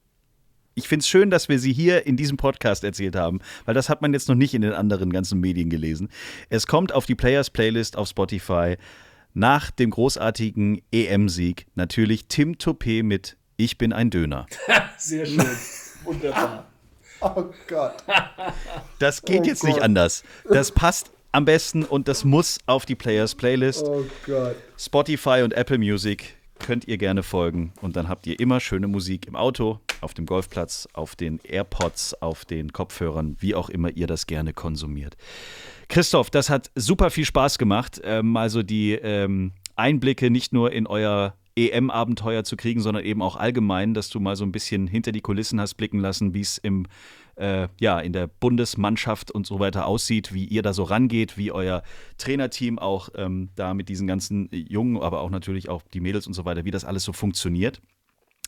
[0.81, 3.89] ich finde es schön, dass wir sie hier in diesem Podcast erzählt haben, weil das
[3.89, 6.09] hat man jetzt noch nicht in den anderen ganzen Medien gelesen.
[6.49, 8.77] Es kommt auf die Players Playlist auf Spotify
[9.35, 14.47] nach dem großartigen EM-Sieg natürlich Tim Toupé mit Ich bin ein Döner.
[14.99, 15.45] Sehr schön.
[16.05, 16.67] Wunderbar.
[17.23, 18.03] Oh Gott.
[18.99, 19.83] Das geht Oh jetzt nicht Gott.
[19.83, 20.23] anders.
[20.49, 23.85] Das passt am besten und das muss auf die Players Playlist.
[23.85, 24.57] Oh Gott.
[24.79, 29.27] Spotify und Apple Music könnt ihr gerne folgen und dann habt ihr immer schöne Musik
[29.27, 34.07] im Auto, auf dem Golfplatz, auf den AirPods, auf den Kopfhörern, wie auch immer ihr
[34.07, 35.17] das gerne konsumiert.
[35.89, 40.87] Christoph, das hat super viel Spaß gemacht, ähm, also die ähm, Einblicke nicht nur in
[40.87, 45.13] euer EM-Abenteuer zu kriegen, sondern eben auch allgemein, dass du mal so ein bisschen hinter
[45.13, 46.87] die Kulissen hast blicken lassen, wie es im
[47.41, 51.51] äh, ja, in der Bundesmannschaft und so weiter aussieht, wie ihr da so rangeht, wie
[51.51, 51.83] euer
[52.19, 56.35] Trainerteam auch ähm, da mit diesen ganzen Jungen, aber auch natürlich auch die Mädels und
[56.35, 57.81] so weiter, wie das alles so funktioniert.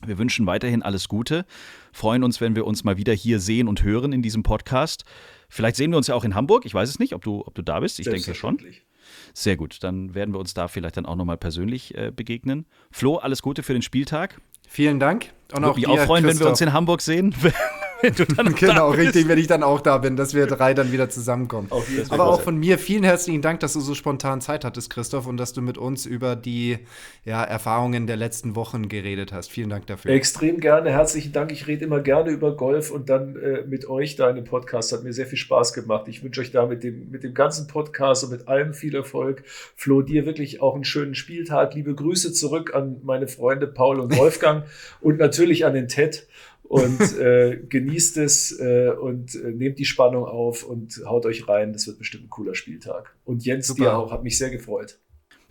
[0.04, 1.46] Wir wünschen weiterhin alles Gute,
[1.92, 5.04] freuen uns, wenn wir uns mal wieder hier sehen und hören in diesem Podcast.
[5.48, 6.66] Vielleicht sehen wir uns ja auch in Hamburg.
[6.66, 8.00] Ich weiß es nicht, ob du, ob du da bist.
[8.00, 8.58] Ich denke schon.
[9.32, 9.78] Sehr gut.
[9.82, 12.66] Dann werden wir uns da vielleicht dann auch nochmal persönlich äh, begegnen.
[12.90, 14.40] Flo, alles Gute für den Spieltag.
[14.68, 15.32] Vielen Dank.
[15.52, 16.68] Und Würde auch mich dir, auch freuen, wenn wir uns Christoph.
[16.68, 17.34] in Hamburg sehen.
[18.02, 19.08] wenn du dann Genau, da bist.
[19.08, 21.68] richtig, wenn ich dann auch da bin, dass wir drei dann wieder zusammenkommen.
[21.70, 22.20] Auf jeden Fall.
[22.20, 25.36] Aber auch von mir vielen herzlichen Dank, dass du so spontan Zeit hattest, Christoph, und
[25.36, 26.78] dass du mit uns über die
[27.24, 29.50] ja, Erfahrungen der letzten Wochen geredet hast.
[29.50, 30.10] Vielen Dank dafür.
[30.10, 31.52] Extrem gerne, herzlichen Dank.
[31.52, 34.92] Ich rede immer gerne über Golf und dann äh, mit euch da in dem Podcast.
[34.92, 36.08] Hat mir sehr viel Spaß gemacht.
[36.08, 39.44] Ich wünsche euch da mit dem, mit dem ganzen Podcast und mit allem viel Erfolg.
[39.76, 41.74] Flo, dir wirklich auch einen schönen Spieltag.
[41.74, 44.64] Liebe Grüße zurück an meine Freunde Paul und Wolfgang
[45.00, 46.26] und natürlich an den Ted.
[46.72, 51.74] Und äh, genießt es äh, und äh, nehmt die Spannung auf und haut euch rein.
[51.74, 53.14] Das wird bestimmt ein cooler Spieltag.
[53.26, 53.82] Und Jens, Super.
[53.82, 54.10] dir auch.
[54.10, 54.98] Hat mich sehr gefreut.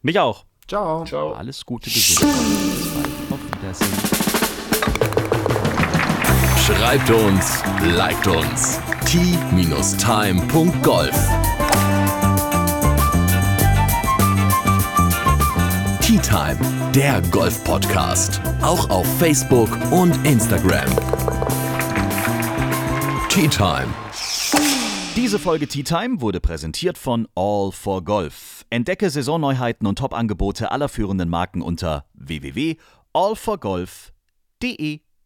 [0.01, 0.45] Mich auch.
[0.67, 1.05] Ciao.
[1.05, 1.33] Ciao.
[1.33, 2.33] Alles Gute, Gesundheit.
[2.33, 3.07] Bis bald.
[3.29, 3.87] Auf Wiedersehen.
[6.57, 7.61] Schreibt uns,
[7.95, 8.79] liked uns.
[9.05, 10.01] t-time.golf
[16.01, 16.57] Tea Time,
[16.93, 18.39] der Golf-Podcast.
[18.61, 20.89] Auch auf Facebook und Instagram.
[23.29, 23.87] Tea Time.
[25.15, 28.65] Diese Folge Tea Time wurde präsentiert von All for Golf.
[28.69, 34.99] Entdecke Saisonneuheiten und Top-Angebote aller führenden Marken unter www.allforgolf.de.